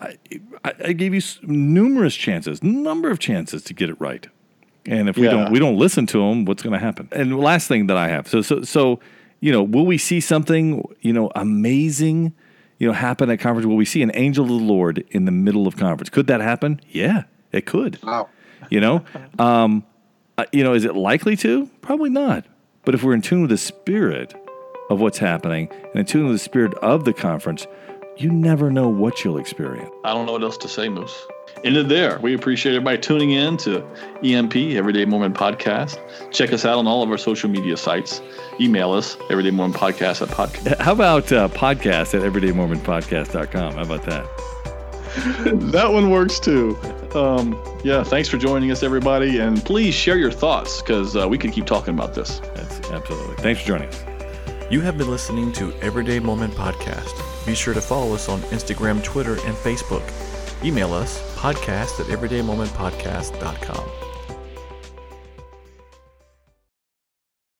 I, 0.00 0.16
I 0.64 0.92
gave 0.92 1.14
you 1.14 1.20
numerous 1.42 2.16
chances, 2.16 2.62
number 2.62 3.10
of 3.10 3.18
chances 3.18 3.62
to 3.64 3.74
get 3.74 3.88
it 3.88 4.00
right, 4.00 4.26
and 4.86 5.08
if 5.08 5.16
we 5.16 5.24
Yeah. 5.24 5.32
don't 5.32 5.52
we 5.52 5.58
don't 5.58 5.76
listen 5.76 6.06
to 6.08 6.20
Him, 6.22 6.44
what's 6.44 6.62
going 6.62 6.72
to 6.72 6.78
happen? 6.78 7.08
And 7.12 7.32
the 7.32 7.36
last 7.36 7.68
thing 7.68 7.86
that 7.88 7.96
I 7.96 8.08
have, 8.08 8.28
so 8.28 8.42
so 8.42 8.62
so, 8.62 9.00
you 9.40 9.52
know, 9.52 9.62
will 9.62 9.86
we 9.86 9.98
see 9.98 10.20
something 10.20 10.82
you 11.00 11.12
know 11.12 11.30
amazing? 11.34 12.32
you 12.80 12.88
know, 12.88 12.92
happen 12.92 13.30
at 13.30 13.38
conference? 13.38 13.66
Will 13.66 13.76
we 13.76 13.84
see 13.84 14.02
an 14.02 14.10
angel 14.14 14.44
of 14.44 14.50
the 14.50 14.56
Lord 14.66 15.04
in 15.10 15.26
the 15.26 15.30
middle 15.30 15.68
of 15.68 15.76
conference? 15.76 16.10
Could 16.10 16.26
that 16.26 16.40
happen? 16.40 16.80
Yeah, 16.90 17.22
it 17.52 17.66
could. 17.66 18.02
Wow. 18.02 18.28
You 18.68 18.80
know, 18.80 19.04
um, 19.38 19.84
uh, 20.36 20.44
you 20.52 20.64
know, 20.64 20.74
is 20.74 20.84
it 20.84 20.96
likely 20.96 21.36
to? 21.36 21.70
Probably 21.82 22.10
not. 22.10 22.44
But 22.84 22.96
if 22.96 23.04
we're 23.04 23.14
in 23.14 23.22
tune 23.22 23.42
with 23.42 23.50
the 23.50 23.58
spirit 23.58 24.34
of 24.90 25.00
what's 25.00 25.18
happening 25.18 25.68
and 25.70 26.00
in 26.00 26.04
tune 26.04 26.24
with 26.24 26.34
the 26.34 26.38
spirit 26.40 26.74
of 26.82 27.04
the 27.04 27.12
conference, 27.12 27.66
you 28.16 28.30
never 28.30 28.70
know 28.70 28.88
what 28.88 29.24
you'll 29.24 29.38
experience. 29.38 29.90
I 30.04 30.12
don't 30.12 30.26
know 30.26 30.32
what 30.32 30.42
else 30.42 30.56
to 30.58 30.68
say, 30.68 30.88
Moose. 30.88 31.26
Ended 31.62 31.88
there. 31.88 32.18
We 32.18 32.34
appreciate 32.34 32.74
everybody 32.74 32.98
tuning 32.98 33.30
in 33.30 33.56
to 33.58 33.84
EMP, 34.22 34.54
Everyday 34.56 35.04
Mormon 35.04 35.32
Podcast. 35.32 35.98
Check 36.30 36.52
us 36.52 36.64
out 36.64 36.78
on 36.78 36.86
all 36.86 37.02
of 37.02 37.10
our 37.10 37.18
social 37.18 37.48
media 37.48 37.76
sites. 37.76 38.20
Email 38.60 38.92
us, 38.92 39.16
Everyday 39.30 39.50
Mormon 39.50 39.76
Podcast 39.76 40.22
at 40.22 40.28
podcast. 40.28 40.78
How 40.80 40.92
about 40.92 41.32
uh, 41.32 41.48
podcast 41.48 42.14
at 42.14 42.22
everydaymormonpodcast.com? 42.22 43.72
How 43.74 43.82
about 43.82 44.02
that? 44.04 44.26
that 45.72 45.92
one 45.92 46.10
works 46.10 46.38
too. 46.40 46.76
Um, 47.14 47.58
yeah, 47.84 48.02
thanks 48.02 48.28
for 48.28 48.36
joining 48.36 48.70
us, 48.70 48.82
everybody. 48.82 49.38
And 49.38 49.64
please 49.64 49.94
share 49.94 50.18
your 50.18 50.32
thoughts 50.32 50.82
because 50.82 51.16
uh, 51.16 51.28
we 51.28 51.38
could 51.38 51.52
keep 51.52 51.66
talking 51.66 51.94
about 51.94 52.14
this. 52.14 52.40
That's 52.54 52.90
absolutely. 52.90 53.36
Thanks 53.36 53.60
for 53.60 53.68
joining 53.68 53.88
us. 53.88 54.13
You 54.70 54.80
have 54.80 54.96
been 54.96 55.10
listening 55.10 55.52
to 55.52 55.74
Everyday 55.82 56.18
Mormon 56.18 56.50
Podcast. 56.50 57.14
Be 57.46 57.54
sure 57.54 57.74
to 57.74 57.82
follow 57.82 58.14
us 58.14 58.30
on 58.30 58.40
Instagram, 58.44 59.04
Twitter, 59.04 59.34
and 59.34 59.54
Facebook. 59.54 60.02
Email 60.64 60.94
us 60.94 61.20
podcast 61.36 62.00
at 62.00 62.06
everydaymormonpodcast.com. 62.06 64.03